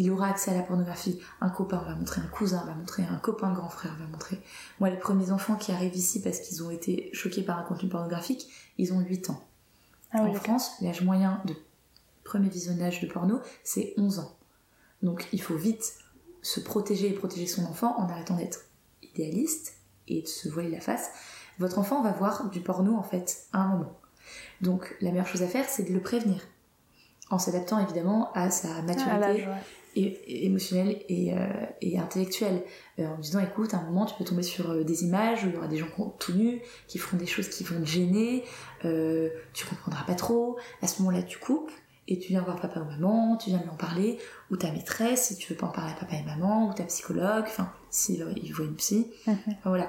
il 0.00 0.10
aura 0.10 0.28
accès 0.28 0.50
à 0.50 0.54
la 0.54 0.62
pornographie. 0.62 1.20
Un 1.42 1.50
copain 1.50 1.82
va 1.86 1.94
montrer, 1.94 2.22
un 2.22 2.28
cousin 2.28 2.64
va 2.64 2.74
montrer, 2.74 3.04
un 3.04 3.18
copain 3.18 3.52
grand 3.52 3.68
frère 3.68 3.94
va 3.98 4.06
montrer. 4.06 4.40
Moi 4.80 4.88
les 4.88 4.96
premiers 4.96 5.30
enfants 5.30 5.56
qui 5.56 5.72
arrivent 5.72 5.94
ici 5.94 6.22
parce 6.22 6.40
qu'ils 6.40 6.62
ont 6.62 6.70
été 6.70 7.10
choqués 7.12 7.42
par 7.42 7.58
un 7.58 7.62
contenu 7.62 7.88
pornographique, 7.88 8.48
ils 8.78 8.94
ont 8.94 9.00
8 9.00 9.30
ans. 9.30 9.44
Ah 10.12 10.22
en 10.22 10.32
France, 10.32 10.72
l'âge 10.80 11.02
moyen 11.02 11.42
de 11.44 11.54
premier 12.24 12.48
visionnage 12.48 13.00
de 13.00 13.06
porno, 13.06 13.40
c'est 13.62 13.92
11 13.98 14.20
ans. 14.20 14.36
Donc 15.02 15.28
il 15.32 15.42
faut 15.42 15.56
vite 15.56 15.94
se 16.40 16.60
protéger 16.60 17.08
et 17.10 17.12
protéger 17.12 17.46
son 17.46 17.64
enfant 17.66 17.94
en 17.98 18.08
arrêtant 18.08 18.36
d'être 18.36 18.60
idéaliste 19.02 19.74
et 20.08 20.22
de 20.22 20.28
se 20.28 20.48
voiler 20.48 20.70
la 20.70 20.80
face. 20.80 21.10
Votre 21.58 21.78
enfant 21.78 22.02
va 22.02 22.12
voir 22.12 22.48
du 22.48 22.60
porno 22.60 22.96
en 22.96 23.02
fait 23.02 23.44
à 23.52 23.58
un 23.58 23.68
moment. 23.68 24.00
Donc 24.62 24.96
la 25.02 25.10
meilleure 25.10 25.26
chose 25.26 25.42
à 25.42 25.46
faire, 25.46 25.68
c'est 25.68 25.82
de 25.82 25.92
le 25.92 26.00
prévenir. 26.00 26.40
En 27.28 27.38
s'adaptant 27.38 27.78
évidemment 27.78 28.32
à 28.32 28.50
sa 28.50 28.80
maturité 28.82 29.46
émotionnelle 29.96 31.02
et, 31.08 31.32
euh, 31.34 31.98
intellectuelle. 31.98 32.62
Euh, 32.98 33.06
en 33.06 33.18
disant 33.18 33.40
écoute, 33.40 33.74
à 33.74 33.78
un 33.78 33.82
moment 33.82 34.06
tu 34.06 34.14
peux 34.16 34.24
tomber 34.24 34.42
sur 34.42 34.70
euh, 34.70 34.84
des 34.84 35.04
images 35.04 35.44
où 35.44 35.48
il 35.48 35.54
y 35.54 35.56
aura 35.56 35.68
des 35.68 35.78
gens 35.78 35.88
tout 36.18 36.32
nus, 36.32 36.60
qui 36.86 36.98
feront 36.98 37.16
des 37.16 37.26
choses 37.26 37.48
qui 37.48 37.64
vont 37.64 37.80
te 37.80 37.86
gêner, 37.86 38.44
tu 38.82 39.66
comprendras 39.66 40.04
pas 40.04 40.14
trop. 40.14 40.58
À 40.82 40.86
ce 40.86 41.02
moment-là, 41.02 41.22
tu 41.22 41.38
coupes 41.38 41.70
et 42.08 42.18
tu 42.18 42.28
viens 42.28 42.42
voir 42.42 42.60
papa 42.60 42.80
ou 42.80 42.84
maman, 42.84 43.36
tu 43.36 43.50
viens 43.50 43.60
lui 43.60 43.68
en 43.68 43.76
parler, 43.76 44.18
ou 44.50 44.56
ta 44.56 44.72
maîtresse, 44.72 45.28
si 45.28 45.36
tu 45.36 45.52
veux 45.52 45.56
pas 45.56 45.68
en 45.68 45.70
parler 45.70 45.92
à 45.92 45.94
papa 45.94 46.16
et 46.16 46.24
maman, 46.24 46.68
ou 46.68 46.74
ta 46.74 46.82
psychologue, 46.84 47.44
enfin, 47.46 47.72
s'il 47.88 48.26
il 48.42 48.52
voit 48.52 48.64
une 48.64 48.74
psy. 48.74 49.12
Mhm. 49.26 49.36
voilà. 49.64 49.88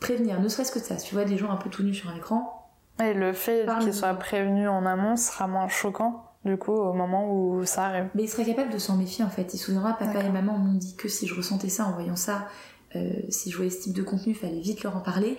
Prévenir, 0.00 0.40
ne 0.40 0.48
serait-ce 0.48 0.72
que 0.72 0.80
ça. 0.80 0.98
Si 0.98 1.08
tu 1.08 1.14
vois 1.14 1.24
des 1.24 1.36
gens 1.36 1.50
un 1.50 1.56
peu 1.56 1.70
tout 1.70 1.82
nus 1.82 1.94
sur 1.94 2.10
un 2.10 2.16
écran. 2.16 2.68
Et 3.02 3.14
le 3.14 3.32
fait 3.32 3.68
qu'il 3.80 3.94
soit 3.94 4.14
prévenu 4.14 4.66
en 4.66 4.84
amont 4.84 5.16
sera 5.16 5.46
moins 5.46 5.68
choquant, 5.68 6.29
du 6.44 6.56
coup, 6.56 6.72
au 6.72 6.92
moment 6.92 7.30
où 7.32 7.64
ça 7.64 7.86
arrive. 7.86 8.08
Mais 8.14 8.24
il 8.24 8.28
serait 8.28 8.44
capable 8.44 8.72
de 8.72 8.78
s'en 8.78 8.96
méfier, 8.96 9.24
en 9.24 9.28
fait. 9.28 9.52
Il 9.52 9.58
se 9.58 9.66
souviendra, 9.66 9.92
papa 9.92 10.22
et 10.22 10.30
maman 10.30 10.56
m'ont 10.56 10.74
dit 10.74 10.96
que 10.96 11.08
si 11.08 11.26
je 11.26 11.34
ressentais 11.34 11.68
ça 11.68 11.86
en 11.86 11.92
voyant 11.92 12.16
ça, 12.16 12.48
euh, 12.96 13.10
si 13.28 13.50
je 13.50 13.56
voyais 13.56 13.70
ce 13.70 13.82
type 13.82 13.94
de 13.94 14.02
contenu, 14.02 14.32
il 14.32 14.38
fallait 14.38 14.60
vite 14.60 14.82
leur 14.82 14.96
en 14.96 15.00
parler. 15.00 15.36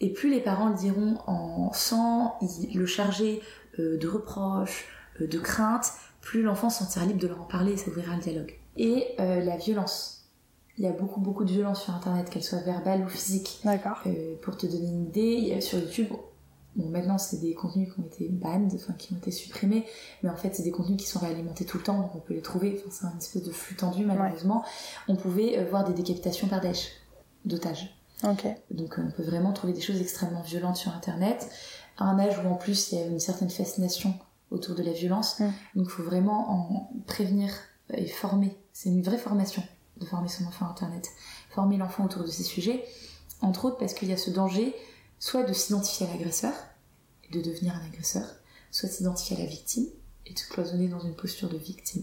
Et 0.00 0.10
plus 0.12 0.30
les 0.30 0.40
parents 0.40 0.68
le 0.68 0.74
diront 0.74 1.18
en 1.26 1.72
sans 1.72 2.38
le 2.74 2.86
charger 2.86 3.40
euh, 3.78 3.98
de 3.98 4.08
reproches, 4.08 4.86
euh, 5.20 5.26
de 5.26 5.38
crainte, 5.38 5.92
plus 6.20 6.42
l'enfant 6.42 6.70
se 6.70 6.78
sentira 6.78 7.04
libre 7.04 7.20
de 7.20 7.28
leur 7.28 7.40
en 7.40 7.44
parler 7.44 7.72
et 7.72 7.76
ça 7.76 7.88
ouvrira 7.88 8.16
le 8.16 8.22
dialogue. 8.22 8.54
Et 8.76 9.16
la 9.18 9.56
violence. 9.58 10.30
Il 10.78 10.84
y 10.84 10.86
a 10.86 10.92
beaucoup 10.92 11.20
beaucoup 11.20 11.44
de 11.44 11.52
violence 11.52 11.82
sur 11.82 11.94
internet, 11.94 12.30
qu'elle 12.30 12.42
soit 12.42 12.60
verbale 12.60 13.04
ou 13.04 13.08
physique. 13.08 13.60
D'accord. 13.64 14.02
Pour 14.40 14.56
te 14.56 14.66
donner 14.66 14.86
une 14.86 15.08
idée, 15.08 15.34
il 15.34 15.48
y 15.48 15.52
a 15.52 15.60
sur 15.60 15.78
YouTube, 15.78 16.08
bon 16.76 16.88
maintenant 16.88 17.18
c'est 17.18 17.38
des 17.38 17.54
contenus 17.54 17.92
qui 17.92 18.00
ont 18.00 18.06
été 18.06 18.28
banned, 18.28 18.72
enfin 18.74 18.94
qui 18.94 19.12
ont 19.12 19.16
été 19.16 19.30
supprimés, 19.30 19.84
mais 20.22 20.30
en 20.30 20.36
fait 20.36 20.54
c'est 20.54 20.62
des 20.62 20.70
contenus 20.70 20.96
qui 20.96 21.06
sont 21.06 21.18
réalimentés 21.18 21.64
tout 21.64 21.78
le 21.78 21.84
temps, 21.84 21.98
donc 21.98 22.14
on 22.14 22.20
peut 22.20 22.34
les 22.34 22.42
trouver, 22.42 22.82
enfin 22.86 22.90
c'est 22.90 23.06
un 23.06 23.18
espèce 23.18 23.42
de 23.42 23.52
flux 23.52 23.76
tendu 23.76 24.04
malheureusement. 24.04 24.64
On 25.08 25.16
pouvait 25.16 25.64
voir 25.64 25.84
des 25.84 25.94
décapitations 25.94 26.48
par 26.48 26.60
Daesh, 26.60 26.88
d'otages. 27.44 27.96
Donc 28.70 28.98
on 28.98 29.10
peut 29.10 29.24
vraiment 29.24 29.52
trouver 29.52 29.72
des 29.72 29.80
choses 29.80 30.00
extrêmement 30.00 30.42
violentes 30.42 30.76
sur 30.76 30.94
internet, 30.94 31.48
à 31.98 32.04
un 32.04 32.18
âge 32.18 32.38
où 32.38 32.48
en 32.48 32.54
plus 32.54 32.92
il 32.92 32.98
y 32.98 33.02
a 33.02 33.06
une 33.06 33.20
certaine 33.20 33.50
fascination 33.50 34.14
autour 34.50 34.74
de 34.74 34.82
la 34.82 34.92
violence. 34.92 35.40
Mm. 35.40 35.44
Donc 35.76 35.86
il 35.86 35.90
faut 35.90 36.02
vraiment 36.02 36.50
en 36.50 36.90
prévenir 37.06 37.52
et 37.92 38.06
former. 38.06 38.56
C'est 38.72 38.88
une 38.88 39.02
vraie 39.02 39.18
formation 39.18 39.62
de 39.98 40.06
former 40.06 40.28
son 40.28 40.44
enfant 40.46 40.66
à 40.66 40.70
Internet. 40.70 41.08
Former 41.50 41.76
l'enfant 41.76 42.04
autour 42.04 42.22
de 42.22 42.28
ces 42.28 42.42
sujets, 42.42 42.84
entre 43.40 43.66
autres 43.66 43.78
parce 43.78 43.94
qu'il 43.94 44.08
y 44.08 44.12
a 44.12 44.16
ce 44.16 44.30
danger 44.30 44.74
soit 45.22 45.44
de 45.44 45.52
s'identifier 45.52 46.04
à 46.04 46.10
l'agresseur 46.10 46.52
et 47.22 47.32
de 47.32 47.40
devenir 47.40 47.76
un 47.76 47.86
agresseur, 47.86 48.26
soit 48.72 48.88
de 48.88 48.94
s'identifier 48.94 49.36
à 49.36 49.38
la 49.38 49.46
victime 49.46 49.86
et 50.26 50.34
de 50.34 50.38
se 50.38 50.48
cloisonner 50.48 50.88
dans 50.88 50.98
une 50.98 51.14
posture 51.14 51.48
de 51.48 51.56
victime. 51.56 52.02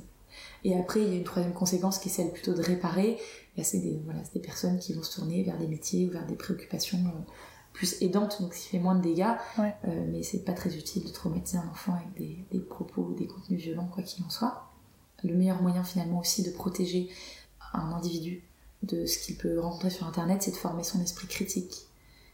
Et 0.64 0.74
après, 0.80 1.02
il 1.02 1.10
y 1.10 1.12
a 1.12 1.18
une 1.18 1.26
troisième 1.26 1.54
conséquence 1.54 2.00
qui 2.00 2.08
est 2.08 2.12
celle 2.14 2.32
plutôt 2.32 2.54
de 2.54 2.62
réparer. 2.62 3.20
C'est 3.62 3.80
des, 3.80 4.00
voilà, 4.06 4.22
des 4.34 4.40
personnes 4.40 4.80
qui 4.80 4.94
vont 4.94 5.04
se 5.04 5.14
tourner 5.14 5.44
vers 5.44 5.58
des 5.58 5.68
métiers 5.68 6.08
ou 6.08 6.12
vers 6.12 6.26
des 6.26 6.36
préoccupations 6.36 7.00
euh, 7.00 7.32
plus 7.74 8.02
aidante, 8.02 8.42
donc 8.42 8.54
qui 8.54 8.70
fait 8.70 8.80
moins 8.80 8.96
de 8.96 9.02
dégâts. 9.02 9.36
Euh, 9.60 10.06
mais 10.10 10.24
c'est 10.24 10.46
pas 10.46 10.54
très 10.54 10.78
utile 10.78 11.04
de 11.04 11.12
traumatiser 11.12 11.58
un 11.58 11.68
enfant 11.68 11.96
avec 11.96 12.14
des, 12.14 12.46
des 12.54 12.64
propos, 12.64 13.14
des 13.20 13.28
contenus 13.28 13.60
violents, 13.60 13.90
quoi 13.94 14.02
qu'il 14.02 14.24
en 14.24 14.30
soit. 14.30 14.72
Le 15.26 15.36
meilleur 15.36 15.62
moyen 15.62 15.84
finalement 15.84 16.22
aussi 16.22 16.42
de 16.42 16.52
protéger 16.52 17.10
un 17.74 17.92
individu 17.92 18.46
de 18.84 19.06
ce 19.06 19.20
qu'il 19.20 19.36
peut 19.36 19.60
rencontrer 19.60 19.90
sur 19.90 20.08
Internet, 20.08 20.42
c'est 20.42 20.52
de 20.52 20.56
former 20.56 20.86
son 20.86 21.02
esprit 21.02 21.28
critique. 21.28 21.89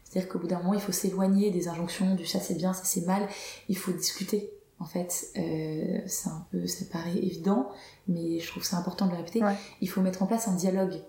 C'est-à-dire 0.08 0.30
qu'au 0.30 0.38
bout 0.38 0.46
d'un 0.46 0.58
moment, 0.58 0.74
il 0.74 0.80
faut 0.80 0.92
s'éloigner 0.92 1.50
des 1.50 1.68
injonctions 1.68 2.14
du 2.14 2.26
ça 2.26 2.40
c'est 2.40 2.54
bien, 2.54 2.72
ça 2.72 2.84
c'est 2.84 3.06
mal. 3.06 3.26
Il 3.68 3.76
faut 3.76 3.92
discuter. 3.92 4.52
En 4.78 4.84
fait, 4.84 5.28
euh, 5.38 6.00
c'est 6.06 6.28
un 6.28 6.46
peu, 6.50 6.66
ça 6.66 6.84
paraît 6.92 7.16
évident, 7.16 7.70
mais 8.08 8.40
je 8.40 8.46
trouve 8.46 8.62
c'est 8.62 8.76
important 8.76 9.06
de 9.06 9.12
le 9.12 9.16
répéter. 9.16 9.40
Il 9.80 9.88
faut 9.88 10.02
mettre 10.02 10.22
en 10.22 10.26
place 10.26 10.48
un 10.48 10.54
dialogue 10.54 11.00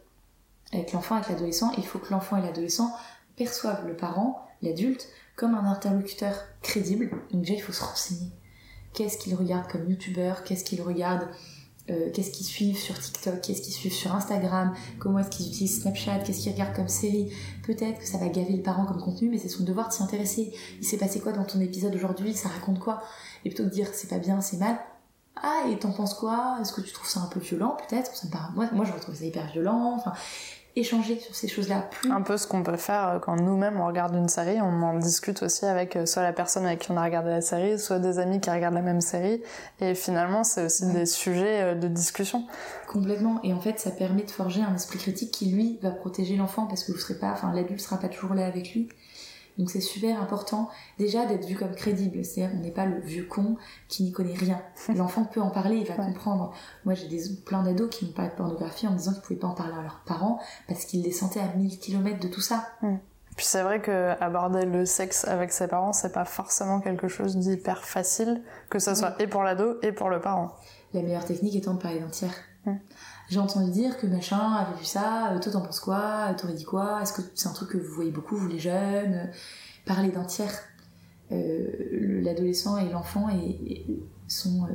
avec 0.71 0.93
l'enfant, 0.93 1.15
avec 1.15 1.29
l'adolescent. 1.29 1.71
Il 1.77 1.85
faut 1.85 1.99
que 1.99 2.11
l'enfant 2.11 2.37
et 2.37 2.41
l'adolescent 2.41 2.91
perçoivent 3.35 3.85
le 3.85 3.95
parent, 3.95 4.47
l'adulte, 4.61 5.07
comme 5.35 5.53
un 5.53 5.69
interlocuteur 5.69 6.33
crédible. 6.61 7.11
Donc 7.31 7.41
déjà, 7.41 7.53
il 7.53 7.61
faut 7.61 7.73
se 7.73 7.83
renseigner. 7.83 8.31
Qu'est-ce 8.93 9.17
qu'ils 9.17 9.35
regardent 9.35 9.69
comme 9.69 9.87
youtubeur? 9.89 10.43
Qu'est-ce 10.43 10.63
qu'ils 10.63 10.81
regardent 10.81 11.27
euh, 11.89 12.09
Qu'est-ce 12.13 12.31
qu'ils 12.31 12.45
suivent 12.45 12.77
sur 12.77 12.99
TikTok 12.99 13.41
Qu'est-ce 13.41 13.61
qu'ils 13.61 13.73
suivent 13.73 13.93
sur 13.93 14.13
Instagram 14.13 14.73
Comment 14.99 15.19
est-ce 15.19 15.29
qu'ils 15.29 15.47
utilisent 15.47 15.81
Snapchat 15.81 16.19
Qu'est-ce 16.19 16.41
qu'ils 16.41 16.51
regardent 16.53 16.75
comme 16.75 16.87
série 16.87 17.31
Peut-être 17.63 17.99
que 17.99 18.07
ça 18.07 18.17
va 18.17 18.27
gaver 18.27 18.53
le 18.53 18.63
parent 18.63 18.85
comme 18.85 19.01
contenu, 19.01 19.29
mais 19.29 19.37
c'est 19.37 19.49
son 19.49 19.63
devoir 19.63 19.89
de 19.89 19.93
s'y 19.93 20.03
intéresser. 20.03 20.53
Il 20.79 20.85
s'est 20.85 20.97
passé 20.97 21.19
quoi 21.19 21.31
dans 21.31 21.45
ton 21.45 21.59
épisode 21.59 21.95
aujourd'hui 21.95 22.33
Ça 22.33 22.49
raconte 22.49 22.79
quoi? 22.79 23.01
Et 23.45 23.49
plutôt 23.49 23.63
que 23.63 23.69
de 23.69 23.73
dire 23.73 23.87
c'est 23.93 24.09
pas 24.09 24.19
bien, 24.19 24.41
c'est 24.41 24.57
mal, 24.57 24.77
ah 25.43 25.63
et 25.69 25.77
t'en 25.77 25.91
penses 25.91 26.13
quoi? 26.13 26.57
Est-ce 26.61 26.73
que 26.73 26.81
tu 26.81 26.91
trouves 26.91 27.07
ça 27.07 27.19
un 27.19 27.27
peu 27.27 27.39
violent 27.39 27.77
peut-être? 27.87 28.11
Moi, 28.55 28.69
moi 28.73 28.85
je 28.85 28.91
retrouve 28.91 29.15
ça 29.15 29.25
hyper 29.25 29.47
violent. 29.51 29.93
Enfin, 29.95 30.13
échanger 30.79 31.19
sur 31.19 31.35
ces 31.35 31.47
choses-là. 31.47 31.89
Un 32.09 32.21
peu 32.21 32.37
ce 32.37 32.47
qu'on 32.47 32.63
peut 32.63 32.77
faire 32.77 33.07
euh, 33.07 33.19
quand 33.19 33.35
nous-mêmes 33.35 33.79
on 33.79 33.87
regarde 33.87 34.15
une 34.15 34.29
série, 34.29 34.61
on 34.61 34.81
en 34.83 34.97
discute 34.97 35.43
aussi 35.43 35.65
avec 35.65 35.95
euh, 35.95 36.05
soit 36.05 36.23
la 36.23 36.33
personne 36.33 36.65
avec 36.65 36.79
qui 36.79 36.91
on 36.91 36.97
a 36.97 37.03
regardé 37.03 37.29
la 37.29 37.41
série, 37.41 37.79
soit 37.79 37.99
des 37.99 38.19
amis 38.19 38.39
qui 38.39 38.49
regardent 38.49 38.75
la 38.75 38.81
même 38.81 39.01
série. 39.01 39.41
Et 39.81 39.95
finalement, 39.95 40.43
c'est 40.43 40.65
aussi 40.65 40.85
des 40.91 41.05
sujets 41.05 41.61
euh, 41.61 41.75
de 41.75 41.87
discussion. 41.87 42.45
Complètement. 42.87 43.39
Et 43.43 43.53
en 43.53 43.59
fait, 43.59 43.79
ça 43.79 43.91
permet 43.91 44.23
de 44.23 44.31
forger 44.31 44.61
un 44.61 44.75
esprit 44.75 44.99
critique 44.99 45.31
qui, 45.31 45.47
lui, 45.47 45.79
va 45.81 45.91
protéger 45.91 46.35
l'enfant 46.35 46.67
parce 46.67 46.83
que 46.83 46.91
vous 46.91 46.99
serez 46.99 47.15
pas, 47.15 47.31
enfin, 47.31 47.51
l'adulte 47.53 47.81
sera 47.81 47.97
pas 47.97 48.09
toujours 48.09 48.33
là 48.33 48.45
avec 48.45 48.73
lui. 48.73 48.89
Donc 49.57 49.71
c'est 49.71 49.81
super 49.81 50.21
important 50.21 50.69
déjà 50.99 51.25
d'être 51.25 51.45
vu 51.45 51.55
comme 51.55 51.73
crédible, 51.73 52.23
c'est-à-dire 52.23 52.55
on 52.57 52.61
n'est 52.61 52.71
pas 52.71 52.85
le 52.85 52.99
vieux 52.99 53.25
con 53.25 53.57
qui 53.87 54.03
n'y 54.03 54.11
connaît 54.11 54.35
rien. 54.35 54.61
L'enfant 54.95 55.25
peut 55.25 55.41
en 55.41 55.49
parler, 55.49 55.77
il 55.77 55.87
va 55.87 55.95
comprendre. 55.95 56.53
Moi 56.85 56.93
j'ai 56.93 57.07
des 57.07 57.21
plein 57.45 57.63
d'ados 57.63 57.89
qui 57.89 58.05
m'ont 58.05 58.11
parlé 58.11 58.31
de 58.31 58.35
pornographie 58.35 58.87
en 58.87 58.91
me 58.91 58.97
disant 58.97 59.13
qu'ils 59.13 59.21
pouvaient 59.21 59.39
pas 59.39 59.47
en 59.47 59.55
parler 59.55 59.73
à 59.77 59.81
leurs 59.81 60.01
parents 60.05 60.39
parce 60.67 60.85
qu'ils 60.85 61.03
les 61.03 61.11
sentaient 61.11 61.39
à 61.39 61.53
1000 61.55 61.79
km 61.79 62.19
de 62.19 62.27
tout 62.27 62.41
ça. 62.41 62.67
Puis 63.35 63.45
c'est 63.45 63.61
vrai 63.61 63.81
que 63.81 64.15
aborder 64.19 64.65
le 64.65 64.85
sexe 64.85 65.25
avec 65.25 65.51
ses 65.51 65.67
parents, 65.67 65.93
c'est 65.93 66.11
pas 66.11 66.25
forcément 66.25 66.79
quelque 66.79 67.07
chose 67.07 67.37
d'hyper 67.37 67.83
facile, 67.83 68.41
que 68.69 68.79
ce 68.79 68.95
soit 68.95 69.15
et 69.21 69.27
pour 69.27 69.43
l'ado 69.43 69.77
et 69.83 69.91
pour 69.91 70.09
le 70.09 70.19
parent. 70.19 70.55
La 70.93 71.03
meilleure 71.03 71.25
technique 71.25 71.55
étant 71.55 71.75
de 71.75 71.81
parler 71.81 71.99
d'entière. 71.99 72.33
J'ai 73.29 73.39
entendu 73.39 73.71
dire 73.71 73.97
que 73.97 74.07
machin 74.07 74.53
avait 74.53 74.77
vu 74.77 74.85
ça, 74.85 75.37
toi 75.41 75.51
t'en 75.51 75.61
penses 75.61 75.79
quoi, 75.79 76.33
t'aurais 76.37 76.53
dit 76.53 76.63
quoi, 76.63 77.01
est-ce 77.01 77.13
que 77.13 77.21
c'est 77.35 77.47
un 77.47 77.53
truc 77.53 77.69
que 77.69 77.77
vous 77.77 77.93
voyez 77.93 78.11
beaucoup, 78.11 78.35
vous 78.35 78.47
les 78.47 78.59
jeunes 78.59 79.29
Parler 79.85 80.11
d'un 80.11 80.25
tiers. 80.25 80.53
L'adolescent 81.29 82.77
et 82.77 82.89
l'enfant 82.89 83.27
sont 84.27 84.67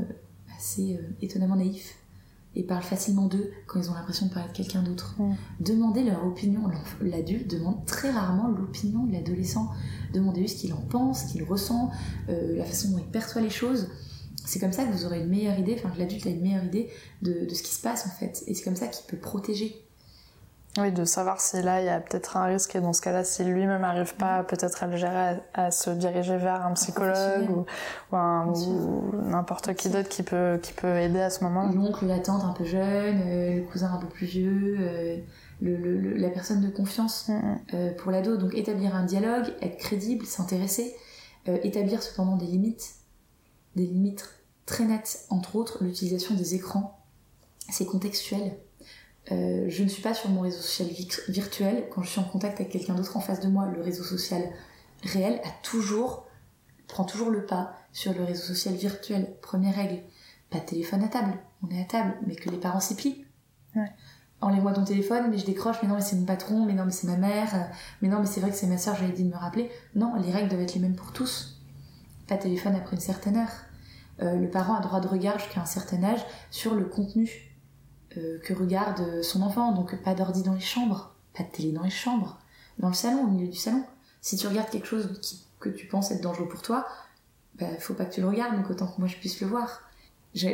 assez 0.57 0.99
étonnamment 1.21 1.57
naïfs 1.57 1.97
et 2.55 2.63
parlent 2.63 2.83
facilement 2.83 3.27
d'eux 3.27 3.51
quand 3.67 3.81
ils 3.81 3.91
ont 3.91 3.95
l'impression 3.95 4.27
de 4.27 4.33
parler 4.33 4.49
de 4.49 4.55
quelqu'un 4.55 4.83
d'autre. 4.83 5.15
Mm. 5.19 5.35
Demandez 5.61 6.05
leur 6.05 6.27
opinion. 6.27 6.63
L'adulte 7.01 7.51
demande 7.51 7.85
très 7.87 8.11
rarement 8.11 8.49
l'opinion 8.49 9.05
de 9.05 9.13
l'adolescent. 9.13 9.71
Demandez-lui 10.13 10.49
ce 10.49 10.57
qu'il 10.57 10.73
en 10.75 10.81
pense, 10.81 11.25
ce 11.25 11.33
qu'il 11.33 11.45
ressent, 11.45 11.91
euh, 12.29 12.57
la 12.57 12.65
façon 12.65 12.91
dont 12.91 12.99
il 12.99 13.11
perçoit 13.11 13.41
les 13.41 13.51
choses. 13.51 13.89
C'est 14.45 14.59
comme 14.59 14.73
ça 14.73 14.85
que 14.85 14.93
vous 14.93 15.05
aurez 15.05 15.21
une 15.21 15.29
meilleure 15.29 15.59
idée, 15.59 15.77
enfin 15.79 15.91
que 15.91 15.99
l'adulte 15.99 16.27
a 16.27 16.31
une 16.31 16.43
meilleure 16.43 16.65
idée 16.65 16.91
de, 17.23 17.45
de, 17.45 17.55
ce 17.55 17.63
qui 17.63 17.75
se 17.75 17.81
passe 17.81 18.07
en 18.07 18.11
fait. 18.11 18.43
Et 18.47 18.55
c'est 18.55 18.65
comme 18.65 18.77
ça 18.77 18.89
qu'il 18.89 19.07
peut 19.07 19.17
protéger. 19.17 19.83
Oui, 20.79 20.91
de 20.91 21.05
savoir 21.05 21.39
si 21.39 21.61
là 21.61 21.83
il 21.83 21.87
y 21.87 21.91
a 21.91 22.01
peut-être 22.01 22.39
un 22.39 22.45
risque 22.45 22.75
et 22.75 22.81
dans 22.81 22.95
ce 22.95 23.03
cas-là, 23.03 23.25
si 23.25 23.45
lui-même 23.45 23.83
n'arrive 23.83 24.15
pas 24.15 24.43
peut-être 24.43 24.83
à 24.83 24.87
le 24.87 24.97
gérer, 24.97 25.37
à, 25.53 25.71
se 25.71 25.91
diriger 25.91 26.39
vers 26.39 26.65
un 26.65 26.73
psychologue 26.73 27.51
ou, 27.51 27.67
ou, 28.17 29.13
n'importe 29.23 29.75
qui 29.75 29.91
d'autre 29.91 30.09
qui 30.09 30.23
peut, 30.23 30.59
qui 30.63 30.73
peut 30.73 30.97
aider 30.97 31.21
à 31.21 31.29
ce 31.29 31.45
moment. 31.45 31.71
L'oncle, 31.71 32.07
la 32.07 32.21
tante 32.21 32.43
un 32.45 32.55
peu 32.55 32.65
jeune, 32.65 33.21
euh, 33.27 33.57
le 33.57 33.63
cousin 33.65 33.93
un 33.93 33.99
peu 33.99 34.07
plus 34.07 34.25
vieux, 34.25 34.79
euh, 34.81 35.19
le, 35.61 36.15
la 36.17 36.31
personne 36.31 36.63
de 36.63 36.71
confiance 36.71 37.29
mm, 37.29 37.33
mm. 37.33 37.59
euh, 37.75 37.93
pour 37.93 38.11
l'ado. 38.11 38.39
Donc 38.39 38.55
établir 38.55 38.97
un 38.97 39.05
dialogue, 39.05 39.53
être 39.61 39.77
crédible, 39.77 40.25
s'intéresser, 40.25 40.97
établir 41.65 42.03
cependant 42.03 42.37
des 42.37 42.47
limites, 42.47 42.95
des 43.77 43.87
limites 43.87 44.29
très 44.67 44.85
nettes, 44.85 45.27
entre 45.31 45.57
autres 45.57 45.83
l'utilisation 45.83 46.35
des 46.35 46.55
écrans. 46.55 46.99
C'est 47.71 47.87
contextuel 47.87 48.57
euh, 49.31 49.67
je 49.69 49.85
ne 49.85 49.89
suis 49.89 50.03
pas 50.03 50.15
sur 50.15 50.31
mon 50.31 50.41
réseau 50.41 50.61
social 50.61 50.89
virtuel. 51.29 51.85
Quand 51.91 52.03
je 52.03 52.11
suis 52.11 52.21
en 52.21 52.25
contact 52.25 52.61
avec 52.61 52.73
quelqu'un 52.73 52.95
d'autre 52.95 53.17
en 53.17 53.21
face 53.21 53.41
de 53.41 53.49
moi, 53.49 53.67
le 53.67 53.81
réseau 53.81 54.03
social 54.03 54.43
réel 55.03 55.41
a 55.45 55.51
toujours, 55.63 56.27
prend 56.89 57.05
toujours 57.05 57.31
le 57.31 57.47
pas 57.47 57.75
sur 57.93 58.13
le 58.13 58.25
réseau 58.25 58.43
social 58.43 58.75
virtuel. 58.75 59.37
Première 59.41 59.77
règle, 59.77 60.01
pas 60.51 60.59
de 60.59 60.65
téléphone 60.65 61.05
à 61.05 61.09
table. 61.09 61.35
On 61.63 61.71
est 61.71 61.81
à 61.81 61.85
table, 61.85 62.15
mais 62.27 62.35
que 62.35 62.51
les 62.51 62.59
parents 62.59 62.81
s'y 62.81 62.97
plient. 62.97 63.25
Ouais. 63.77 63.91
Enlève-moi 64.41 64.73
ton 64.73 64.85
téléphone, 64.85 65.29
mais 65.31 65.39
je 65.39 65.47
décroche, 65.47 65.77
mais 65.83 65.89
non, 65.89 65.95
mais 65.95 66.01
c'est 66.01 66.17
mon 66.17 66.25
patron, 66.25 66.67
mais 66.67 66.73
non, 66.73 66.85
mais 66.85 66.91
c'est 66.91 67.07
ma 67.07 67.17
mère, 67.17 67.71
mais 68.01 68.09
non, 68.09 68.19
mais 68.19 68.27
c'est 68.27 68.41
vrai 68.41 68.51
que 68.51 68.57
c'est 68.57 68.67
ma 68.67 68.77
soeur, 68.77 68.97
j'avais 68.97 69.13
dit 69.13 69.23
de 69.23 69.31
me 69.31 69.37
rappeler. 69.37 69.71
Non, 69.95 70.15
les 70.17 70.33
règles 70.33 70.49
doivent 70.49 70.63
être 70.63 70.75
les 70.75 70.81
mêmes 70.81 70.97
pour 70.97 71.13
tous. 71.13 71.52
Pas 72.27 72.37
de 72.37 72.43
téléphone 72.43 72.75
après 72.75 72.97
une 72.97 73.03
certaine 73.03 73.37
heure. 73.37 73.53
Euh, 74.21 74.37
le 74.37 74.49
parent 74.49 74.77
a 74.77 74.81
droit 74.81 75.01
de 75.01 75.09
regard 75.09 75.39
jusqu'à 75.39 75.61
un 75.61 75.67
certain 75.67 76.03
âge 76.05 76.21
sur 76.51 76.75
le 76.75 76.85
contenu 76.85 77.57
euh, 78.17 78.39
que 78.41 78.53
regarde 78.53 79.23
son 79.23 79.43
enfant. 79.43 79.73
Donc 79.73 79.97
pas 80.03 80.15
d'ordi 80.15 80.43
dans 80.43 80.55
les 80.55 80.61
chambres, 80.61 81.15
pas 81.37 81.43
de 81.43 81.49
télé 81.49 81.73
dans 81.73 81.83
les 81.83 81.91
chambres, 81.91 82.39
dans 82.79 82.89
le 82.89 82.95
salon, 82.95 83.25
au 83.25 83.29
milieu 83.29 83.49
du 83.49 83.57
salon. 83.57 83.85
Si 84.21 84.37
tu 84.37 84.47
regardes 84.47 84.71
quelque 84.71 84.87
chose 84.87 85.21
que 85.59 85.69
tu 85.69 85.87
penses 85.87 86.11
être 86.11 86.23
dangereux 86.23 86.49
pour 86.49 86.63
toi, 86.63 86.87
bah, 87.59 87.67
faut 87.79 87.95
pas 87.95 88.05
que 88.05 88.15
tu 88.15 88.21
le 88.21 88.29
regardes, 88.29 88.57
donc 88.57 88.71
autant 88.71 88.87
que 88.87 88.99
moi 88.99 89.09
je 89.09 89.17
puisse 89.17 89.41
le 89.41 89.47
voir. 89.47 89.83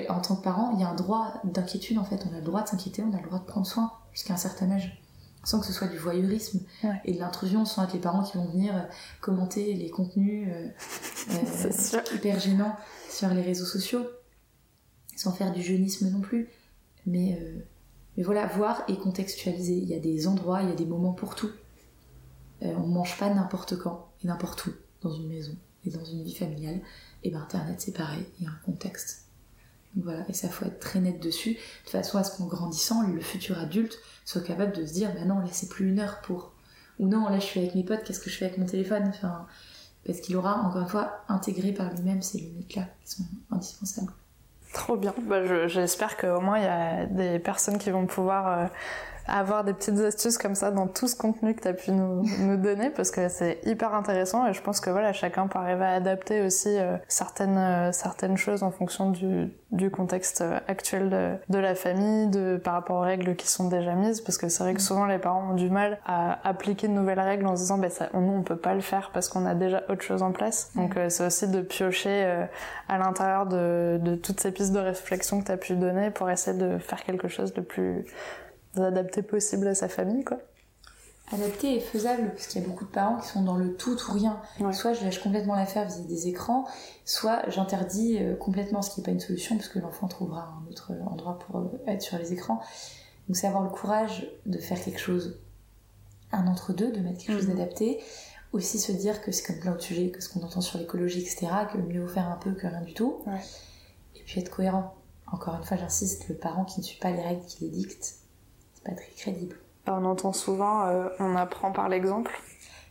En 0.08 0.20
tant 0.20 0.34
que 0.34 0.42
parent, 0.42 0.72
il 0.74 0.80
y 0.80 0.84
a 0.84 0.88
un 0.88 0.94
droit 0.94 1.34
d'inquiétude 1.44 1.98
en 1.98 2.04
fait. 2.04 2.26
On 2.28 2.34
a 2.34 2.38
le 2.38 2.44
droit 2.44 2.62
de 2.62 2.68
s'inquiéter, 2.68 3.02
on 3.02 3.12
a 3.12 3.18
le 3.18 3.26
droit 3.26 3.38
de 3.38 3.44
prendre 3.44 3.66
soin 3.66 3.92
jusqu'à 4.12 4.34
un 4.34 4.38
certain 4.38 4.70
âge 4.72 5.00
sans 5.48 5.60
que 5.60 5.66
ce 5.66 5.72
soit 5.72 5.86
du 5.88 5.96
voyeurisme 5.96 6.60
et 7.06 7.14
de 7.14 7.18
l'intrusion, 7.18 7.64
sans 7.64 7.84
être 7.84 7.94
les 7.94 8.00
parents 8.00 8.22
qui 8.22 8.36
vont 8.36 8.44
venir 8.44 8.76
euh, 8.76 8.82
commenter 9.22 9.72
les 9.72 9.88
contenus 9.88 10.46
euh, 10.52 12.04
hyper 12.14 12.38
gênants 12.38 12.76
sur 13.08 13.30
les 13.30 13.40
réseaux 13.40 13.64
sociaux, 13.64 14.06
sans 15.16 15.32
faire 15.32 15.50
du 15.50 15.62
jeunisme 15.62 16.10
non 16.10 16.20
plus. 16.20 16.50
Mais, 17.06 17.38
euh, 17.40 17.60
mais 18.18 18.24
voilà, 18.24 18.46
voir 18.46 18.82
et 18.88 18.98
contextualiser. 18.98 19.72
Il 19.72 19.88
y 19.88 19.94
a 19.94 19.98
des 19.98 20.28
endroits, 20.28 20.62
il 20.62 20.68
y 20.68 20.72
a 20.72 20.76
des 20.76 20.84
moments 20.84 21.14
pour 21.14 21.34
tout. 21.34 21.50
Euh, 22.62 22.74
on 22.76 22.86
mange 22.86 23.16
pas 23.18 23.32
n'importe 23.32 23.78
quand 23.78 24.10
et 24.22 24.26
n'importe 24.26 24.66
où 24.66 24.72
dans 25.00 25.14
une 25.14 25.28
maison 25.28 25.56
et 25.86 25.90
dans 25.90 26.04
une 26.04 26.24
vie 26.24 26.34
familiale. 26.34 26.82
Et 27.24 27.30
ben 27.30 27.40
Internet 27.40 27.80
c'est 27.80 27.96
pareil, 27.96 28.26
il 28.38 28.44
y 28.44 28.46
a 28.46 28.50
un 28.50 28.60
contexte. 28.66 29.27
Voilà, 29.96 30.24
et 30.28 30.32
ça 30.32 30.48
faut 30.48 30.64
être 30.64 30.78
très 30.78 31.00
net 31.00 31.20
dessus, 31.20 31.56
de 31.84 31.90
façon 31.90 32.18
à 32.18 32.24
ce 32.24 32.36
qu'en 32.36 32.46
grandissant, 32.46 33.02
le 33.02 33.20
futur 33.20 33.58
adulte 33.58 33.98
soit 34.24 34.42
capable 34.42 34.72
de 34.72 34.84
se 34.86 34.92
dire, 34.92 35.12
bah 35.14 35.24
non, 35.24 35.38
là 35.38 35.48
c'est 35.50 35.68
plus 35.68 35.88
une 35.88 35.98
heure 35.98 36.20
pour. 36.20 36.52
Ou 36.98 37.08
non, 37.08 37.28
là 37.28 37.38
je 37.38 37.44
suis 37.44 37.60
avec 37.60 37.74
mes 37.74 37.84
potes, 37.84 38.04
qu'est-ce 38.04 38.20
que 38.20 38.30
je 38.30 38.36
fais 38.36 38.44
avec 38.46 38.58
mon 38.58 38.66
téléphone? 38.66 39.04
Enfin, 39.08 39.46
parce 40.04 40.20
qu'il 40.20 40.36
aura, 40.36 40.60
encore 40.62 40.82
une 40.82 40.88
fois, 40.88 41.24
intégré 41.28 41.72
par 41.72 41.92
lui-même 41.92 42.22
ces 42.22 42.38
limites-là 42.38 42.86
qui 43.04 43.12
sont 43.12 43.24
indispensables. 43.50 44.12
Trop 44.72 44.96
bien. 44.96 45.14
Bah, 45.22 45.66
J'espère 45.66 46.16
qu'au 46.16 46.40
moins 46.40 46.58
il 46.58 46.64
y 46.64 46.66
a 46.66 47.06
des 47.06 47.38
personnes 47.38 47.78
qui 47.78 47.90
vont 47.90 48.06
pouvoir 48.06 48.46
euh, 48.46 48.66
avoir 49.28 49.64
des 49.64 49.72
petites 49.72 49.98
astuces 50.00 50.38
comme 50.38 50.54
ça 50.54 50.70
dans 50.70 50.86
tout 50.86 51.06
ce 51.06 51.16
contenu 51.16 51.54
que 51.54 51.62
tu 51.62 51.68
as 51.68 51.74
pu 51.74 51.92
nous, 51.92 52.24
nous, 52.40 52.56
donner 52.56 52.90
parce 52.90 53.10
que 53.10 53.28
c'est 53.28 53.60
hyper 53.64 53.94
intéressant 53.94 54.46
et 54.46 54.52
je 54.52 54.62
pense 54.62 54.80
que 54.80 54.90
voilà 54.90 55.12
chacun 55.12 55.46
peut 55.46 55.58
arriver 55.58 55.84
à 55.84 55.92
adapter 55.92 56.42
aussi 56.42 56.68
euh, 56.78 56.96
certaines 57.08 57.58
euh, 57.58 57.92
certaines 57.92 58.36
choses 58.36 58.62
en 58.62 58.70
fonction 58.70 59.10
du, 59.10 59.50
du 59.70 59.90
contexte 59.90 60.40
euh, 60.40 60.58
actuel 60.66 61.10
de, 61.10 61.34
de, 61.48 61.58
la 61.58 61.74
famille 61.74 62.28
de 62.28 62.56
par 62.56 62.74
rapport 62.74 62.96
aux 62.96 63.02
règles 63.02 63.36
qui 63.36 63.48
sont 63.48 63.68
déjà 63.68 63.94
mises 63.94 64.20
parce 64.20 64.38
que 64.38 64.48
c'est 64.48 64.62
vrai 64.62 64.74
que 64.74 64.80
souvent 64.80 65.06
les 65.06 65.18
parents 65.18 65.50
ont 65.50 65.54
du 65.54 65.70
mal 65.70 65.98
à 66.06 66.46
appliquer 66.48 66.88
de 66.88 66.92
nouvelles 66.92 67.20
règles 67.20 67.46
en 67.46 67.54
se 67.56 67.62
disant 67.62 67.78
bah 67.78 67.90
ça 67.90 68.08
nous 68.14 68.32
on 68.32 68.42
peut 68.42 68.56
pas 68.56 68.74
le 68.74 68.80
faire 68.80 69.10
parce 69.12 69.28
qu'on 69.28 69.46
a 69.46 69.54
déjà 69.54 69.82
autre 69.88 70.02
chose 70.02 70.22
en 70.22 70.32
place. 70.32 70.70
Donc 70.74 70.96
c'est 71.08 71.26
aussi 71.26 71.48
de 71.48 71.60
piocher 71.60 72.46
à 72.88 72.98
l'intérieur 72.98 73.46
de, 73.46 73.98
de 74.00 74.14
toutes 74.14 74.40
ces 74.40 74.52
pistes 74.52 74.72
de 74.72 74.78
réflexion 74.78 75.40
que 75.40 75.46
tu 75.46 75.52
as 75.52 75.56
pu 75.56 75.74
donner 75.74 76.10
pour 76.10 76.30
essayer 76.30 76.56
de 76.56 76.78
faire 76.78 77.02
quelque 77.04 77.28
chose 77.28 77.52
de 77.52 77.60
plus 77.60 78.04
adapté 78.76 79.22
possible 79.22 79.66
à 79.66 79.74
sa 79.74 79.88
famille, 79.88 80.24
quoi. 80.24 80.38
Adapté 81.30 81.76
et 81.76 81.80
faisable, 81.80 82.30
parce 82.30 82.46
qu'il 82.46 82.62
y 82.62 82.64
a 82.64 82.66
beaucoup 82.66 82.86
de 82.86 82.90
parents 82.90 83.18
qui 83.18 83.28
sont 83.28 83.42
dans 83.42 83.56
le 83.56 83.74
tout 83.74 83.98
ou 84.08 84.12
rien. 84.12 84.40
Soit 84.72 84.94
je 84.94 85.04
lâche 85.04 85.22
complètement 85.22 85.56
l'affaire 85.56 85.86
vis-à-vis 85.86 86.06
des 86.06 86.28
écrans, 86.28 86.66
soit 87.04 87.42
j'interdis 87.50 88.18
euh, 88.18 88.34
complètement, 88.34 88.80
ce 88.80 88.90
qui 88.90 89.00
n'est 89.00 89.04
pas 89.04 89.10
une 89.10 89.20
solution, 89.20 89.56
parce 89.56 89.68
que 89.68 89.78
l'enfant 89.78 90.08
trouvera 90.08 90.54
un 90.62 90.70
autre 90.70 90.92
endroit 91.06 91.38
pour 91.38 91.58
euh, 91.58 91.68
être 91.86 92.00
sur 92.00 92.16
les 92.16 92.32
écrans. 92.32 92.62
Donc 93.28 93.36
c'est 93.36 93.46
avoir 93.46 93.62
le 93.62 93.68
courage 93.68 94.26
de 94.46 94.56
faire 94.58 94.82
quelque 94.82 95.00
chose, 95.00 95.38
un 96.32 96.46
entre-deux, 96.46 96.92
de 96.92 97.00
mettre 97.00 97.18
quelque 97.18 97.36
chose 97.36 97.48
mhm. 97.48 97.56
d'adapté. 97.56 98.00
Aussi 98.54 98.78
se 98.78 98.92
dire 98.92 99.20
que 99.20 99.30
c'est 99.30 99.44
comme 99.44 99.60
plein 99.60 99.74
de 99.74 99.80
sujets, 99.80 100.08
que 100.08 100.22
ce 100.22 100.30
qu'on 100.30 100.42
entend 100.42 100.62
sur 100.62 100.78
l'écologie, 100.78 101.20
etc., 101.20 101.48
que 101.70 101.76
mieux 101.76 102.00
vaut 102.00 102.08
faire 102.08 102.28
un 102.28 102.36
peu 102.36 102.52
que 102.52 102.66
rien 102.66 102.80
du 102.80 102.94
tout. 102.94 103.22
Et 104.16 104.22
puis 104.22 104.40
être 104.40 104.50
cohérent. 104.50 104.94
Encore 105.30 105.56
une 105.56 105.64
fois, 105.64 105.76
j'insiste, 105.76 106.28
le 106.30 106.34
parent 106.34 106.64
qui 106.64 106.80
ne 106.80 106.84
suit 106.86 106.98
pas 106.98 107.10
les 107.10 107.20
règles 107.20 107.44
qui 107.44 107.64
les 107.64 107.70
dicte, 107.70 108.14
pas 108.14 108.14
très 108.14 108.17
crédible. 109.28 109.56
On 109.86 110.04
entend 110.04 110.32
souvent, 110.32 110.86
euh, 110.86 111.08
on 111.18 111.34
apprend 111.34 111.72
par 111.72 111.88
l'exemple. 111.88 112.32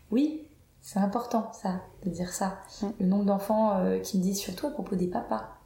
Oui, 0.09 0.47
c'est 0.81 0.99
important 0.99 1.51
ça, 1.53 1.81
de 2.03 2.09
dire 2.09 2.31
ça. 2.31 2.59
Mm. 2.81 2.87
Le 2.99 3.05
nombre 3.05 3.25
d'enfants 3.25 3.77
euh, 3.77 3.99
qui 3.99 4.17
me 4.17 4.23
disent 4.23 4.39
surtout 4.39 4.67
à 4.67 4.71
propos 4.71 4.95
des 4.95 5.07
papas. 5.07 5.57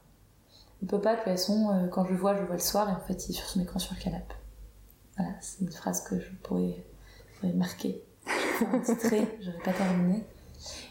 Le 0.82 0.88
papa, 0.88 1.12
de 1.12 1.16
toute 1.18 1.26
façon, 1.26 1.70
euh, 1.70 1.88
quand 1.88 2.06
je 2.06 2.12
le 2.12 2.18
vois, 2.18 2.36
je 2.36 2.42
le 2.42 2.48
vois 2.48 2.56
le 2.56 2.62
soir 2.62 2.90
et 2.90 2.92
en 2.92 3.00
fait 3.00 3.28
il 3.28 3.32
est 3.32 3.36
sur 3.36 3.48
son 3.48 3.62
écran 3.62 3.80
sur 3.80 3.96
le 3.96 4.02
canapé. 4.02 4.36
Voilà, 5.18 5.34
c'est 5.40 5.62
une 5.62 5.72
phrase 5.72 6.04
que 6.04 6.20
je 6.20 6.32
pourrais, 6.44 6.84
marquer. 7.54 8.04
Je 8.28 8.66
vais 8.66 8.82
titrer, 8.82 9.38
je 9.42 9.52
vais 9.52 9.60
pas 9.64 9.74
terminer. 9.74 10.24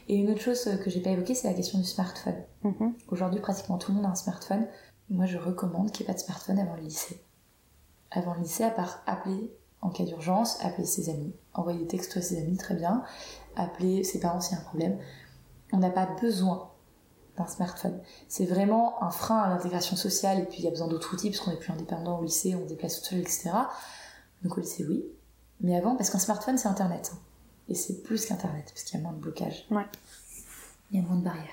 Et 0.08 0.16
une 0.16 0.30
autre 0.30 0.40
chose 0.40 0.68
que 0.82 0.90
j'ai 0.90 1.00
pas 1.00 1.10
évoquée, 1.10 1.34
c'est 1.34 1.48
la 1.48 1.54
question 1.54 1.78
du 1.78 1.84
smartphone. 1.84 2.42
Mm-hmm. 2.64 2.92
Aujourd'hui, 3.08 3.40
pratiquement 3.40 3.78
tout 3.78 3.92
le 3.92 3.96
monde 3.96 4.06
a 4.06 4.10
un 4.10 4.16
smartphone. 4.16 4.66
Moi, 5.10 5.26
je 5.26 5.38
recommande 5.38 5.92
qu'il 5.92 6.04
n'y 6.04 6.10
ait 6.10 6.12
pas 6.12 6.18
de 6.18 6.24
smartphone 6.24 6.58
avant 6.58 6.74
le 6.74 6.82
lycée 6.82 7.20
avant 8.10 8.34
le 8.34 8.40
lycée, 8.40 8.64
à 8.64 8.70
part 8.70 9.02
appeler 9.06 9.52
en 9.82 9.90
cas 9.90 10.04
d'urgence, 10.04 10.58
appeler 10.64 10.86
ses 10.86 11.10
amis, 11.10 11.34
envoyer 11.54 11.78
des 11.78 11.86
textos 11.86 12.18
à 12.18 12.22
ses 12.22 12.38
amis, 12.38 12.56
très 12.56 12.74
bien, 12.74 13.02
appeler 13.56 14.04
ses 14.04 14.20
parents 14.20 14.40
s'il 14.40 14.56
y 14.56 14.58
a 14.58 14.62
un 14.62 14.64
problème. 14.64 14.98
On 15.72 15.78
n'a 15.78 15.90
pas 15.90 16.06
besoin 16.20 16.70
d'un 17.36 17.46
smartphone. 17.46 18.00
C'est 18.28 18.44
vraiment 18.44 19.02
un 19.02 19.10
frein 19.10 19.38
à 19.38 19.48
l'intégration 19.48 19.96
sociale 19.96 20.40
et 20.40 20.44
puis 20.44 20.58
il 20.58 20.64
y 20.64 20.68
a 20.68 20.70
besoin 20.70 20.88
d'autres 20.88 21.14
outils 21.14 21.30
parce 21.30 21.40
qu'on 21.40 21.52
est 21.52 21.58
plus 21.58 21.72
indépendant 21.72 22.18
au 22.18 22.22
lycée, 22.22 22.54
on 22.54 22.64
se 22.64 22.68
déplace 22.68 23.00
tout 23.00 23.06
seul, 23.06 23.20
etc. 23.20 23.50
Donc 24.42 24.56
au 24.56 24.60
lycée, 24.60 24.84
oui. 24.88 25.04
Mais 25.60 25.76
avant, 25.76 25.96
parce 25.96 26.10
qu'un 26.10 26.18
smartphone, 26.18 26.58
c'est 26.58 26.68
Internet. 26.68 27.12
Et 27.68 27.74
c'est 27.74 28.02
plus 28.02 28.26
qu'Internet, 28.26 28.66
parce 28.66 28.82
qu'il 28.82 28.98
y 28.98 29.00
a 29.00 29.02
moins 29.02 29.12
de 29.12 29.20
blocage. 29.20 29.66
Ouais. 29.70 29.84
Il 30.90 31.00
y 31.00 31.04
a 31.04 31.06
moins 31.06 31.16
de 31.16 31.22
barrières. 31.22 31.44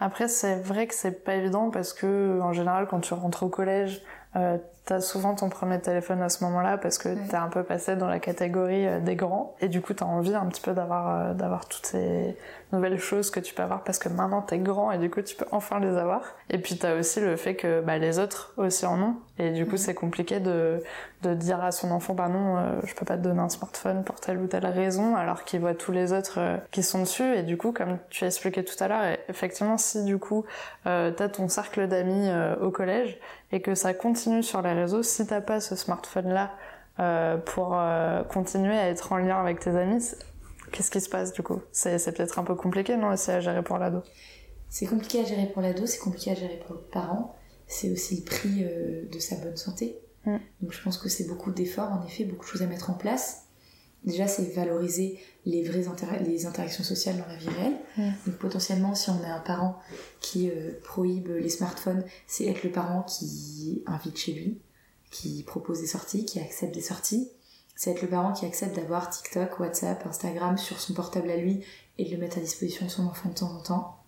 Après, 0.00 0.28
c'est 0.28 0.56
vrai 0.56 0.86
que 0.86 0.94
c'est 0.94 1.24
pas 1.24 1.34
évident 1.34 1.70
parce 1.70 1.92
que, 1.92 2.40
en 2.40 2.52
général, 2.52 2.86
quand 2.88 3.00
tu 3.00 3.12
rentres 3.14 3.42
au 3.42 3.48
collège, 3.48 4.02
euh, 4.38 4.58
t'as 4.88 5.02
souvent 5.02 5.34
ton 5.34 5.50
premier 5.50 5.78
téléphone 5.78 6.22
à 6.22 6.30
ce 6.30 6.42
moment-là 6.44 6.78
parce 6.78 6.96
que 6.96 7.10
t'es 7.28 7.36
un 7.36 7.48
peu 7.48 7.62
passé 7.62 7.94
dans 7.94 8.08
la 8.08 8.18
catégorie 8.18 8.86
euh, 8.86 9.00
des 9.00 9.16
grands. 9.16 9.54
Et 9.60 9.68
du 9.68 9.82
coup 9.82 9.92
t'as 9.92 10.06
envie 10.06 10.34
un 10.34 10.46
petit 10.46 10.62
peu 10.62 10.72
d'avoir 10.72 11.10
euh, 11.10 11.34
d'avoir 11.34 11.68
toutes 11.68 11.84
ces 11.84 12.34
nouvelles 12.72 12.98
choses 12.98 13.30
que 13.30 13.38
tu 13.38 13.52
peux 13.52 13.62
avoir 13.62 13.84
parce 13.84 13.98
que 13.98 14.08
maintenant 14.08 14.40
t'es 14.40 14.58
grand 14.58 14.90
et 14.90 14.96
du 14.96 15.10
coup 15.10 15.20
tu 15.20 15.36
peux 15.36 15.44
enfin 15.52 15.78
les 15.78 15.98
avoir. 15.98 16.22
Et 16.48 16.56
puis 16.56 16.78
t'as 16.78 16.98
aussi 16.98 17.20
le 17.20 17.36
fait 17.36 17.54
que 17.54 17.82
bah, 17.82 17.98
les 17.98 18.18
autres 18.18 18.54
aussi 18.56 18.86
en 18.86 18.98
ont. 19.02 19.16
Et 19.38 19.50
du 19.50 19.66
coup 19.66 19.76
c'est 19.76 19.92
compliqué 19.92 20.40
de 20.40 20.82
de 21.22 21.34
dire 21.34 21.62
à 21.62 21.72
son 21.72 21.90
enfant 21.90 22.14
bah 22.14 22.28
non 22.28 22.56
euh, 22.56 22.80
je 22.84 22.94
peux 22.94 23.04
pas 23.04 23.18
te 23.18 23.22
donner 23.22 23.40
un 23.40 23.48
smartphone 23.50 24.04
pour 24.04 24.20
telle 24.20 24.38
ou 24.38 24.46
telle 24.46 24.66
raison 24.66 25.16
alors 25.16 25.44
qu'il 25.44 25.60
voit 25.60 25.74
tous 25.74 25.92
les 25.92 26.14
autres 26.14 26.38
qui 26.70 26.82
sont 26.82 27.00
dessus. 27.00 27.34
Et 27.36 27.42
du 27.42 27.58
coup 27.58 27.72
comme 27.72 27.98
tu 28.08 28.24
as 28.24 28.28
expliqué 28.28 28.64
tout 28.64 28.82
à 28.82 28.88
l'heure 28.88 29.18
effectivement 29.28 29.76
si 29.76 30.02
du 30.04 30.16
coup 30.16 30.46
t'as 30.84 31.28
ton 31.28 31.48
cercle 31.48 31.86
d'amis 31.88 32.30
au 32.62 32.70
collège 32.70 33.18
et 33.52 33.60
que 33.60 33.74
ça 33.74 33.94
continue 33.94 34.42
sur 34.42 34.62
les 34.62 34.72
réseaux, 34.72 35.02
si 35.02 35.26
t'as 35.26 35.40
pas 35.40 35.60
ce 35.60 35.76
smartphone-là 35.76 36.52
euh, 37.00 37.36
pour 37.38 37.78
euh, 37.78 38.22
continuer 38.24 38.76
à 38.76 38.88
être 38.88 39.12
en 39.12 39.18
lien 39.18 39.40
avec 39.40 39.60
tes 39.60 39.70
amis, 39.70 40.04
qu'est-ce 40.72 40.90
qui 40.90 41.00
se 41.00 41.08
passe 41.08 41.32
du 41.32 41.42
coup? 41.42 41.60
C'est 41.72 41.98
peut-être 42.14 42.38
un 42.38 42.44
peu 42.44 42.54
compliqué, 42.54 42.96
non, 42.96 43.12
aussi 43.12 43.30
à 43.30 43.40
gérer 43.40 43.62
pour 43.62 43.78
l'ado? 43.78 44.02
C'est 44.68 44.86
compliqué 44.86 45.20
à 45.20 45.24
gérer 45.24 45.46
pour 45.46 45.62
l'ado, 45.62 45.86
c'est 45.86 45.98
compliqué 45.98 46.32
à 46.32 46.34
gérer 46.34 46.60
pour 46.66 46.74
le 46.76 46.82
parent. 46.82 47.34
C'est 47.66 47.90
aussi 47.90 48.16
le 48.16 48.24
prix 48.24 48.64
euh, 48.64 49.08
de 49.10 49.18
sa 49.18 49.36
bonne 49.36 49.56
santé. 49.56 49.98
Mm. 50.24 50.36
Donc 50.62 50.72
je 50.72 50.82
pense 50.82 50.98
que 50.98 51.08
c'est 51.08 51.26
beaucoup 51.26 51.50
d'efforts, 51.50 51.92
en 51.92 52.04
effet, 52.06 52.24
beaucoup 52.24 52.44
de 52.44 52.50
choses 52.50 52.62
à 52.62 52.66
mettre 52.66 52.90
en 52.90 52.94
place. 52.94 53.47
Déjà, 54.08 54.26
c'est 54.26 54.54
valoriser 54.54 55.18
les 55.44 55.62
vraies 55.62 55.84
les 56.24 56.46
interactions 56.46 56.82
sociales 56.82 57.18
dans 57.18 57.26
la 57.26 57.36
vie 57.36 57.50
réelle. 57.50 57.76
Donc 58.26 58.36
potentiellement, 58.36 58.94
si 58.94 59.10
on 59.10 59.22
a 59.22 59.34
un 59.34 59.40
parent 59.40 59.78
qui 60.20 60.48
euh, 60.48 60.80
prohibe 60.82 61.28
les 61.28 61.50
smartphones, 61.50 62.02
c'est 62.26 62.46
être 62.46 62.64
le 62.64 62.72
parent 62.72 63.02
qui 63.02 63.82
invite 63.86 64.16
chez 64.16 64.32
lui, 64.32 64.58
qui 65.10 65.42
propose 65.42 65.82
des 65.82 65.86
sorties, 65.86 66.24
qui 66.24 66.40
accepte 66.40 66.72
des 66.74 66.80
sorties. 66.80 67.30
C'est 67.76 67.90
être 67.90 68.00
le 68.00 68.08
parent 68.08 68.32
qui 68.32 68.46
accepte 68.46 68.74
d'avoir 68.76 69.10
TikTok, 69.10 69.60
WhatsApp, 69.60 70.06
Instagram 70.06 70.56
sur 70.56 70.80
son 70.80 70.94
portable 70.94 71.30
à 71.30 71.36
lui 71.36 71.62
et 71.98 72.06
de 72.06 72.10
le 72.10 72.16
mettre 72.16 72.38
à 72.38 72.40
disposition 72.40 72.86
de 72.86 72.90
son 72.90 73.06
enfant 73.06 73.28
de 73.28 73.34
temps 73.34 73.52
en 73.52 73.60
temps. 73.60 73.98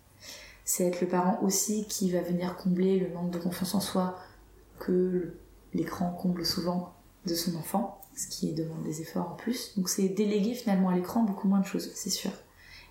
C'est 0.65 0.87
être 0.87 1.01
le 1.01 1.07
parent 1.07 1.39
aussi 1.43 1.85
qui 1.85 2.09
va 2.09 2.21
venir 2.21 2.57
combler 2.57 2.97
le 2.97 3.13
manque 3.13 3.29
de 3.29 3.37
confiance 3.37 3.75
en 3.75 3.81
soi 3.81 4.17
que 4.79 5.35
l'écran 5.75 6.11
comble 6.19 6.43
souvent 6.43 6.91
de 7.27 7.35
son 7.35 7.55
enfant 7.55 8.00
ce 8.15 8.27
qui 8.27 8.53
demande 8.53 8.83
des 8.83 9.01
efforts 9.01 9.31
en 9.31 9.35
plus. 9.35 9.77
Donc 9.77 9.89
c'est 9.89 10.09
déléguer 10.09 10.53
finalement 10.53 10.89
à 10.89 10.95
l'écran 10.95 11.23
beaucoup 11.23 11.47
moins 11.47 11.59
de 11.59 11.65
choses, 11.65 11.91
c'est 11.95 12.09
sûr. 12.09 12.31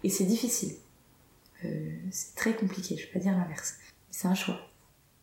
Et 0.03 0.09
c'est 0.09 0.25
difficile. 0.25 0.75
Euh, 1.65 1.91
c'est 2.11 2.35
très 2.35 2.55
compliqué, 2.55 2.97
je 2.97 3.07
vais 3.07 3.13
pas 3.13 3.19
dire 3.19 3.33
l'inverse. 3.33 3.75
C'est 4.11 4.29
un 4.29 4.35
choix. 4.35 4.57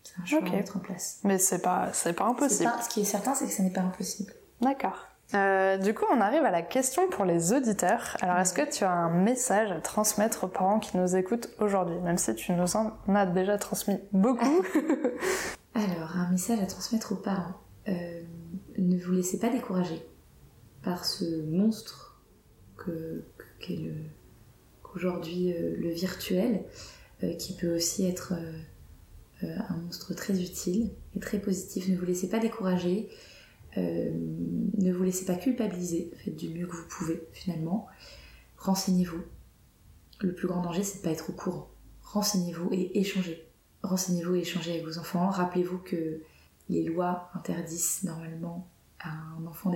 C'est 0.04 0.22
un 0.22 0.26
choix 0.26 0.40
à 0.40 0.52
mettre 0.52 0.78
en 0.78 0.80
place. 0.80 1.20
Mais 1.24 1.38
c'est 1.38 1.62
pas, 1.62 1.92
c'est 1.94 2.14
pas 2.14 2.26
impossible. 2.26 2.72
ce 2.84 2.90
qui 2.90 3.02
est 3.02 3.06
certain, 3.06 3.34
c'est 3.36 3.46
que 3.46 3.52
ce 3.52 3.62
n'est 3.62 3.72
pas 3.72 3.82
impossible. 3.82 4.34
D'accord. 4.62 5.08
Euh, 5.34 5.78
du 5.78 5.94
coup, 5.94 6.06
on 6.10 6.22
arrive 6.22 6.46
à 6.46 6.52
la 6.52 6.62
question 6.62 7.10
pour 7.10 7.26
les 7.26 7.52
auditeurs. 7.52 8.16
Alors, 8.22 8.38
est-ce 8.38 8.54
que 8.54 8.70
tu 8.70 8.86
as 8.86 8.92
un 8.92 9.10
message 9.10 9.72
à 9.72 9.82
transmettre 9.82 10.46
aux 10.46 10.48
parents 10.48 10.80
qui 10.80 10.96
nous 10.96 11.16
écoutent 11.18 11.50
aujourd'hui, 11.60 11.98
même 12.00 12.18
si 12.18 12.34
tu 12.36 12.54
nous 12.54 12.78
en 12.78 12.94
as 13.14 13.26
déjà 13.26 13.58
transmis 13.58 14.00
beaucoup? 14.14 14.64
Alors, 15.76 16.16
un 16.16 16.32
message 16.32 16.60
à 16.62 16.66
transmettre 16.66 17.12
aux 17.12 17.18
parents. 17.18 17.56
Euh, 18.98 19.00
ne 19.00 19.04
vous 19.04 19.12
laissez 19.12 19.40
pas 19.40 19.50
décourager 19.50 20.02
par 20.84 21.06
ce 21.06 21.42
monstre 21.44 22.22
que, 22.76 23.24
qu'est 23.60 23.92
qu'aujourd'hui 24.84 25.54
euh, 25.54 25.76
le 25.78 25.90
virtuel, 25.90 26.64
euh, 27.24 27.34
qui 27.34 27.54
peut 27.54 27.76
aussi 27.76 28.06
être 28.06 28.34
un 29.42 29.78
monstre 29.78 30.16
très 30.16 30.42
utile 30.42 30.90
et 31.16 31.20
très 31.20 31.40
positif. 31.40 31.88
Ne 31.90 31.96
vous 31.96 32.06
laissez 32.06 32.28
pas 32.28 32.40
décourager, 32.40 33.08
ne 33.76 34.92
vous 34.92 35.04
laissez 35.04 35.26
pas 35.26 35.36
culpabiliser, 35.36 36.12
faites 36.18 36.36
du 36.36 36.50
mieux 36.50 36.66
que 36.66 36.76
vous 36.76 36.88
pouvez 36.90 37.22
finalement. 37.34 37.86
Renseignez-vous. 38.58 39.22
Le 40.22 40.34
plus 40.34 40.48
grand 40.48 40.64
danger, 40.64 40.82
c'est 40.82 40.96
de 40.96 41.00
ne 41.02 41.04
pas 41.04 41.12
être 41.12 41.30
au 41.30 41.34
courant. 41.34 41.70
Renseignez-vous 42.02 42.70
et 42.72 43.00
échangez. 43.00 43.48
Renseignez-vous 43.84 44.38
et 44.38 44.40
échangez 44.40 44.72
avec 44.72 44.86
vos 44.86 44.98
enfants. 44.98 45.30
Rappelez-vous 45.30 45.78
que 45.78 46.20
les 46.70 46.84
lois 46.84 47.30
interdisent 47.36 48.02
normalement 48.06 48.68
à 49.08 49.42
un 49.42 49.46
enfant 49.48 49.72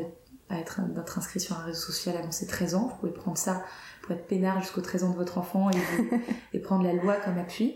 d'être 0.50 1.17
inscrit 1.17 1.39
sur 1.39 1.58
un 1.58 1.63
réseau 1.63 1.80
social 1.80 2.17
avant 2.17 2.32
ses 2.32 2.48
13 2.48 2.76
ans. 2.76 2.88
Vous 2.88 2.96
pouvez 2.98 3.12
prendre 3.12 3.38
ça 3.38 3.63
pour 4.02 4.12
être 4.13 4.28
peinard 4.28 4.62
jusqu'aux 4.62 4.82
13 4.82 5.04
ans 5.04 5.12
de 5.12 5.15
votre 5.15 5.38
enfant 5.38 5.70
et, 6.54 6.60
prendre 6.60 6.84
la 6.84 6.94
loi 6.94 7.15
comme 7.17 7.38
appui. 7.38 7.76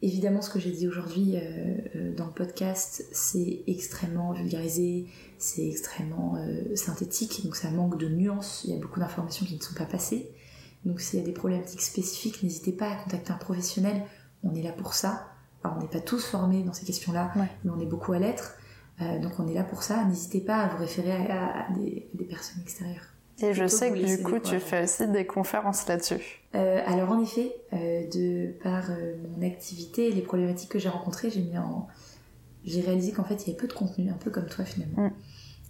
Évidemment, 0.00 0.42
ce 0.42 0.50
que 0.50 0.60
j'ai 0.60 0.70
dit 0.70 0.86
aujourd'hui 0.86 1.36
euh, 1.36 1.76
euh, 1.96 2.14
dans 2.14 2.26
le 2.26 2.32
podcast, 2.32 3.04
c'est 3.10 3.64
extrêmement 3.66 4.32
vulgarisé, 4.32 5.08
c'est 5.38 5.68
extrêmement 5.68 6.36
euh, 6.36 6.76
synthétique, 6.76 7.44
donc 7.44 7.56
ça 7.56 7.70
manque 7.70 7.98
de 7.98 8.08
nuances, 8.08 8.62
il 8.64 8.70
y 8.70 8.76
a 8.76 8.80
beaucoup 8.80 9.00
d'informations 9.00 9.44
qui 9.44 9.56
ne 9.56 9.60
sont 9.60 9.74
pas 9.74 9.86
passées. 9.86 10.30
Donc 10.84 11.00
s'il 11.00 11.18
y 11.18 11.22
a 11.22 11.24
des 11.24 11.32
problématiques 11.32 11.82
spécifiques, 11.82 12.44
n'hésitez 12.44 12.70
pas 12.70 12.92
à 12.92 12.94
contacter 12.94 13.32
un 13.32 13.38
professionnel, 13.38 14.04
on 14.44 14.54
est 14.54 14.62
là 14.62 14.70
pour 14.70 14.94
ça 14.94 15.26
on 15.76 15.80
n'est 15.80 15.88
pas 15.88 16.00
tous 16.00 16.24
formés 16.24 16.62
dans 16.62 16.72
ces 16.72 16.86
questions-là, 16.86 17.32
mais 17.36 17.70
on 17.70 17.80
est 17.80 17.86
beaucoup 17.86 18.12
à 18.12 18.18
l'être. 18.18 18.54
Euh, 19.00 19.18
donc 19.18 19.32
on 19.38 19.46
est 19.46 19.54
là 19.54 19.64
pour 19.64 19.82
ça. 19.82 20.04
N'hésitez 20.04 20.40
pas 20.40 20.56
à 20.56 20.68
vous 20.68 20.78
référer 20.78 21.12
à, 21.12 21.68
des, 21.76 22.24
personnes 22.24 22.62
extérieures. 22.62 23.14
Et 23.40 23.54
je 23.54 23.66
sais 23.68 23.92
que 23.92 24.04
du 24.04 24.22
coup, 24.22 24.40
tu 24.40 24.58
fais 24.58 24.84
aussi 24.84 25.06
des 25.06 25.24
conférences 25.24 25.86
là-dessus. 25.86 26.42
Euh, 26.54 26.80
alors 26.86 27.10
en 27.10 27.22
effet, 27.22 27.54
euh, 27.72 28.08
de 28.08 28.52
par 28.62 28.90
mon 28.90 29.46
activité 29.46 30.08
et 30.08 30.12
les 30.12 30.22
problématiques 30.22 30.70
que 30.70 30.78
j'ai 30.78 30.88
rencontrées, 30.88 31.30
j'ai 31.30 31.42
mis 31.42 31.56
en... 31.56 31.86
j'ai 32.64 32.80
réalisé 32.80 33.12
qu'en 33.12 33.24
fait 33.24 33.46
il 33.46 33.48
y 33.48 33.50
avait 33.50 33.60
peu 33.60 33.68
de 33.68 33.72
contenu, 33.72 34.10
un 34.10 34.16
peu 34.16 34.30
comme 34.30 34.46
toi 34.46 34.64
finalement. 34.64 35.04
Mm. 35.04 35.12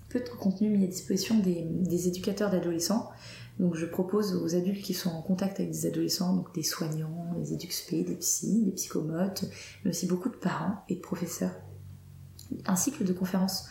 Peu 0.08 0.20
de 0.20 0.28
contenu 0.30 0.70
mis 0.70 0.84
à 0.84 0.86
disposition 0.86 1.38
des, 1.38 1.62
des 1.62 2.08
éducateurs 2.08 2.50
d'adolescents 2.50 3.10
donc 3.58 3.74
je 3.74 3.86
propose 3.86 4.36
aux 4.36 4.54
adultes 4.54 4.82
qui 4.82 4.94
sont 4.94 5.10
en 5.10 5.20
contact 5.20 5.58
avec 5.58 5.72
des 5.72 5.86
adolescents, 5.86 6.34
donc 6.34 6.54
des 6.54 6.62
soignants, 6.62 7.34
des 7.36 7.54
éduxp, 7.54 7.90
des 7.90 8.16
psys, 8.16 8.62
des 8.64 8.72
psychomotes, 8.72 9.44
mais 9.84 9.90
aussi 9.90 10.06
beaucoup 10.06 10.28
de 10.28 10.36
parents 10.36 10.84
et 10.88 10.94
de 10.94 11.00
professeurs, 11.00 11.54
un 12.66 12.76
cycle 12.76 13.04
de 13.04 13.12
conférences 13.12 13.68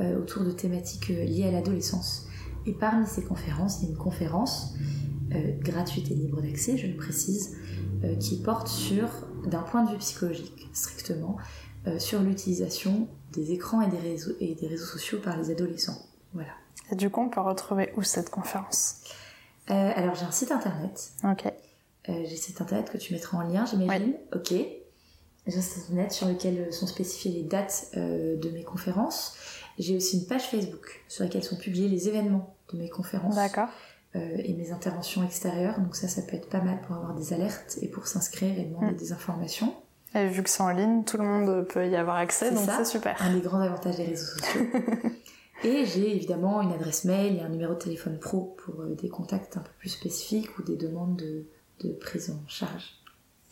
euh, 0.00 0.18
autour 0.18 0.44
de 0.44 0.50
thématiques 0.50 1.10
euh, 1.10 1.24
liées 1.24 1.44
à 1.44 1.50
l'adolescence. 1.50 2.26
Et 2.66 2.72
parmi 2.72 3.06
ces 3.06 3.22
conférences, 3.22 3.80
il 3.80 3.84
y 3.84 3.88
a 3.88 3.90
une 3.90 3.98
conférence 3.98 4.74
euh, 5.32 5.52
gratuite 5.60 6.10
et 6.10 6.14
libre 6.14 6.40
d'accès, 6.42 6.76
je 6.76 6.86
le 6.86 6.96
précise, 6.96 7.56
qui 8.20 8.36
porte 8.36 8.68
sur, 8.68 9.08
d'un 9.44 9.62
point 9.62 9.82
de 9.82 9.90
vue 9.90 9.98
psychologique 9.98 10.68
strictement, 10.72 11.36
sur 11.98 12.22
l'utilisation 12.22 13.08
des 13.32 13.50
écrans 13.50 13.80
et 13.80 13.88
des, 13.88 13.98
réseaux, 13.98 14.34
et 14.38 14.54
des 14.54 14.68
réseaux 14.68 14.84
sociaux 14.84 15.18
par 15.18 15.36
les 15.36 15.50
adolescents. 15.50 15.98
Voilà. 16.32 16.52
Et 16.92 16.94
du 16.94 17.10
coup, 17.10 17.20
on 17.20 17.28
peut 17.28 17.40
retrouver 17.40 17.92
où 17.96 18.02
cette 18.02 18.30
conférence? 18.30 19.02
Euh, 19.70 19.92
alors 19.94 20.14
j'ai 20.14 20.24
un 20.24 20.30
site 20.30 20.50
internet. 20.50 21.12
Ok. 21.24 21.46
Euh, 22.08 22.24
j'ai 22.24 22.36
site 22.36 22.60
internet 22.60 22.90
que 22.90 22.98
tu 22.98 23.12
mettras 23.12 23.38
en 23.38 23.42
lien, 23.42 23.66
j'imagine. 23.66 24.14
Ok. 24.34 24.54
J'ai 25.48 25.58
un 25.58 25.62
site 25.62 25.84
internet 25.84 26.12
sur 26.12 26.28
lequel 26.28 26.72
sont 26.72 26.86
spécifiées 26.86 27.32
les 27.32 27.42
dates 27.42 27.88
euh, 27.96 28.36
de 28.36 28.50
mes 28.50 28.62
conférences. 28.62 29.36
J'ai 29.78 29.96
aussi 29.96 30.20
une 30.20 30.26
page 30.26 30.48
Facebook 30.48 31.02
sur 31.08 31.24
laquelle 31.24 31.42
sont 31.42 31.56
publiés 31.56 31.88
les 31.88 32.08
événements 32.08 32.54
de 32.72 32.78
mes 32.78 32.88
conférences. 32.88 33.34
D'accord. 33.34 33.68
et 34.14 34.52
mes 34.54 34.72
interventions 34.72 35.24
extérieures. 35.24 35.78
Donc 35.80 35.96
ça, 35.96 36.08
ça 36.08 36.22
peut 36.22 36.36
être 36.36 36.48
pas 36.48 36.60
mal 36.60 36.80
pour 36.82 36.96
avoir 36.96 37.14
des 37.14 37.32
alertes 37.32 37.78
et 37.82 37.88
pour 37.88 38.06
s'inscrire 38.06 38.58
et 38.58 38.64
demander 38.64 38.92
mm. 38.92 38.96
des 38.96 39.12
informations. 39.12 39.74
Et 40.14 40.26
vu 40.26 40.42
que 40.42 40.50
c'est 40.50 40.62
en 40.62 40.70
ligne, 40.70 41.04
tout 41.04 41.18
le 41.18 41.24
monde 41.24 41.66
peut 41.68 41.86
y 41.88 41.96
avoir 41.96 42.16
accès, 42.16 42.50
donc 42.50 42.68
c'est 42.68 42.84
super. 42.84 43.16
Un 43.20 43.34
des 43.34 43.40
grands 43.40 43.60
avantages 43.60 43.96
des 43.96 44.06
réseaux 44.06 44.38
sociaux. 44.38 44.62
Et 45.64 45.84
j'ai 45.86 46.14
évidemment 46.14 46.62
une 46.62 46.72
adresse 46.72 47.04
mail 47.04 47.36
et 47.36 47.40
un 47.40 47.48
numéro 47.48 47.74
de 47.74 47.78
téléphone 47.78 48.18
pro 48.18 48.56
pour 48.64 48.80
euh, 48.80 48.94
des 48.94 49.08
contacts 49.08 49.56
un 49.56 49.60
peu 49.60 49.70
plus 49.78 49.88
spécifiques 49.88 50.56
ou 50.58 50.62
des 50.62 50.76
demandes 50.76 51.16
de, 51.16 51.46
de 51.80 51.92
prise 51.92 52.30
en 52.30 52.48
charge. 52.48 52.97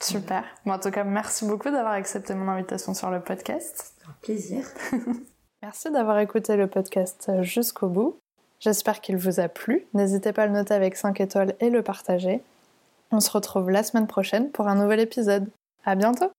Super. 0.00 0.44
Bon, 0.64 0.72
en 0.72 0.78
tout 0.78 0.90
cas, 0.90 1.04
merci 1.04 1.46
beaucoup 1.46 1.70
d'avoir 1.70 1.92
accepté 1.92 2.34
mon 2.34 2.48
invitation 2.48 2.94
sur 2.94 3.10
le 3.10 3.20
podcast. 3.20 3.94
Un 4.08 4.14
plaisir. 4.22 4.64
merci 5.62 5.90
d'avoir 5.90 6.18
écouté 6.18 6.56
le 6.56 6.66
podcast 6.66 7.30
jusqu'au 7.42 7.88
bout. 7.88 8.18
J'espère 8.60 9.00
qu'il 9.00 9.16
vous 9.16 9.40
a 9.40 9.48
plu. 9.48 9.86
N'hésitez 9.94 10.32
pas 10.32 10.44
à 10.44 10.46
le 10.46 10.52
noter 10.52 10.74
avec 10.74 10.96
5 10.96 11.20
étoiles 11.20 11.54
et 11.60 11.70
le 11.70 11.82
partager. 11.82 12.42
On 13.10 13.20
se 13.20 13.30
retrouve 13.30 13.70
la 13.70 13.82
semaine 13.82 14.06
prochaine 14.06 14.50
pour 14.50 14.68
un 14.68 14.74
nouvel 14.74 15.00
épisode. 15.00 15.48
À 15.84 15.94
bientôt! 15.94 16.30